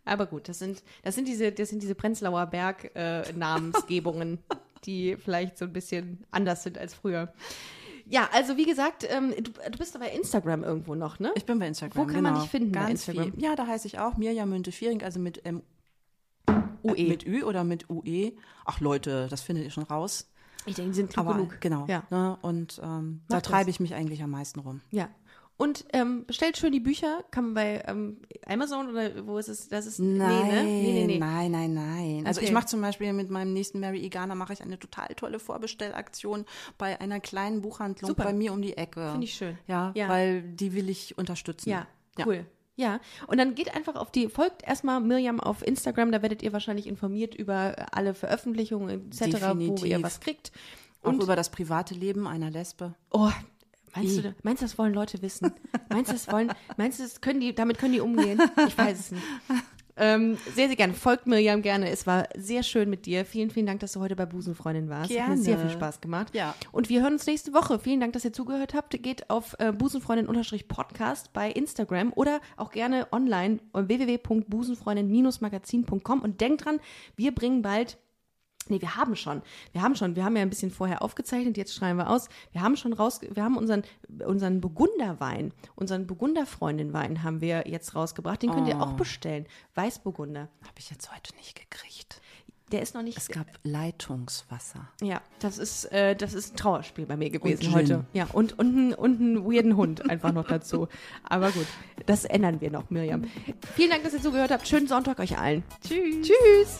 [0.05, 4.39] Aber gut, das sind, das sind diese, das sind diese Prenzlauer Berg-Namensgebungen,
[4.85, 7.33] die vielleicht so ein bisschen anders sind als früher.
[8.05, 11.31] Ja, also wie gesagt, ähm, du, du bist aber bei Instagram irgendwo noch, ne?
[11.35, 12.03] Ich bin bei Instagram.
[12.03, 12.41] Wo kann man genau.
[12.41, 13.33] dich finden bei Ganz Instagram?
[13.33, 13.43] Viel.
[13.43, 15.63] Ja, da heiße ich auch Mirjam Münte-Viering, also mit ähm,
[16.83, 17.07] UE.
[17.07, 18.33] mit Ü oder mit UE.
[18.65, 20.29] Ach Leute, das findet ihr schon raus.
[20.65, 21.61] ich denke, die sind klug Aber genug.
[21.61, 21.85] genau.
[21.87, 22.03] Ja.
[22.09, 22.37] Ne?
[22.41, 24.81] Und ähm, da treibe ich mich eigentlich am meisten rum.
[24.91, 25.09] Ja.
[25.55, 27.23] Und ähm, bestellt schön die Bücher.
[27.31, 29.69] Kann man bei ähm, Amazon oder wo ist es?
[29.69, 30.63] Das ist Nein, nee, ne?
[30.63, 31.19] nee, nee, nee.
[31.19, 32.23] nein, nein, nein.
[32.25, 32.47] Also Okay.
[32.47, 36.45] ich mache zum Beispiel mit meinem nächsten Mary Igana mache ich eine total tolle Vorbestellaktion
[36.77, 38.23] bei einer kleinen Buchhandlung Super.
[38.25, 39.11] bei mir um die Ecke.
[39.11, 39.57] Finde ich schön.
[39.67, 40.09] Ja, Ja.
[40.09, 41.69] weil die will ich unterstützen.
[41.69, 41.87] Ja,
[42.25, 42.45] cool.
[42.75, 42.99] Ja.
[43.27, 46.87] und dann geht einfach auf die, folgt erstmal Miriam auf Instagram, da werdet ihr wahrscheinlich
[46.87, 49.85] informiert über alle Veröffentlichungen etc., wo Definitiv.
[49.85, 50.51] ihr was kriegt.
[51.03, 52.95] Auch Und über das private Leben einer Lesbe.
[53.11, 53.29] oh,
[53.95, 55.53] meinst du, meinst du, das wollen Leute wissen?
[55.89, 58.41] Meinst du, das wollen, meinst du, das können die, damit können die umgehen?
[58.67, 59.23] Ich weiß es nicht.
[59.95, 60.93] Ähm, sehr, sehr gerne.
[60.93, 61.87] Folgt Miriam gerne.
[61.89, 63.25] Es war sehr schön mit dir.
[63.25, 65.11] Vielen, vielen Dank, dass du heute bei Busenfreundin warst.
[65.11, 65.37] Hat mir Gerne.
[65.37, 66.33] sehr viel Spaß gemacht.
[66.33, 66.55] Ja.
[66.71, 67.77] Und wir hören uns nächste Woche.
[67.79, 69.03] Vielen Dank, dass ihr zugehört habt.
[69.03, 76.79] Geht auf äh, busenfreundin-podcast bei Instagram oder auch gerne online äh, www.busenfreundin-magazin.com und denkt dran,
[77.15, 77.99] wir bringen bald
[78.69, 79.41] Nee, wir haben schon.
[79.71, 80.15] Wir haben schon.
[80.15, 82.29] Wir haben ja ein bisschen vorher aufgezeichnet, jetzt schreiben wir aus.
[82.51, 83.83] Wir haben schon raus, wir haben unseren,
[84.25, 88.41] unseren Burgunderwein, unseren Burgunderfreundin-Wein haben wir jetzt rausgebracht.
[88.41, 89.45] Den könnt ihr auch bestellen.
[89.75, 90.49] Weißburgunder.
[90.61, 92.21] Habe ich jetzt heute nicht gekriegt.
[92.73, 93.17] Der ist noch nicht.
[93.17, 94.89] Es gab Leitungswasser.
[94.99, 98.05] Ja, das ist, äh, das ist ein Trauerspiel bei mir gewesen heute.
[98.13, 100.87] Ja, und, und, und einen weirden Hund einfach noch dazu.
[101.23, 101.67] Aber gut,
[102.07, 103.25] das ändern wir noch, Miriam.
[103.75, 104.67] Vielen Dank, dass ihr zugehört habt.
[104.67, 105.63] Schönen Sonntag euch allen.
[105.87, 106.27] Tschüss.
[106.27, 106.79] Tschüss.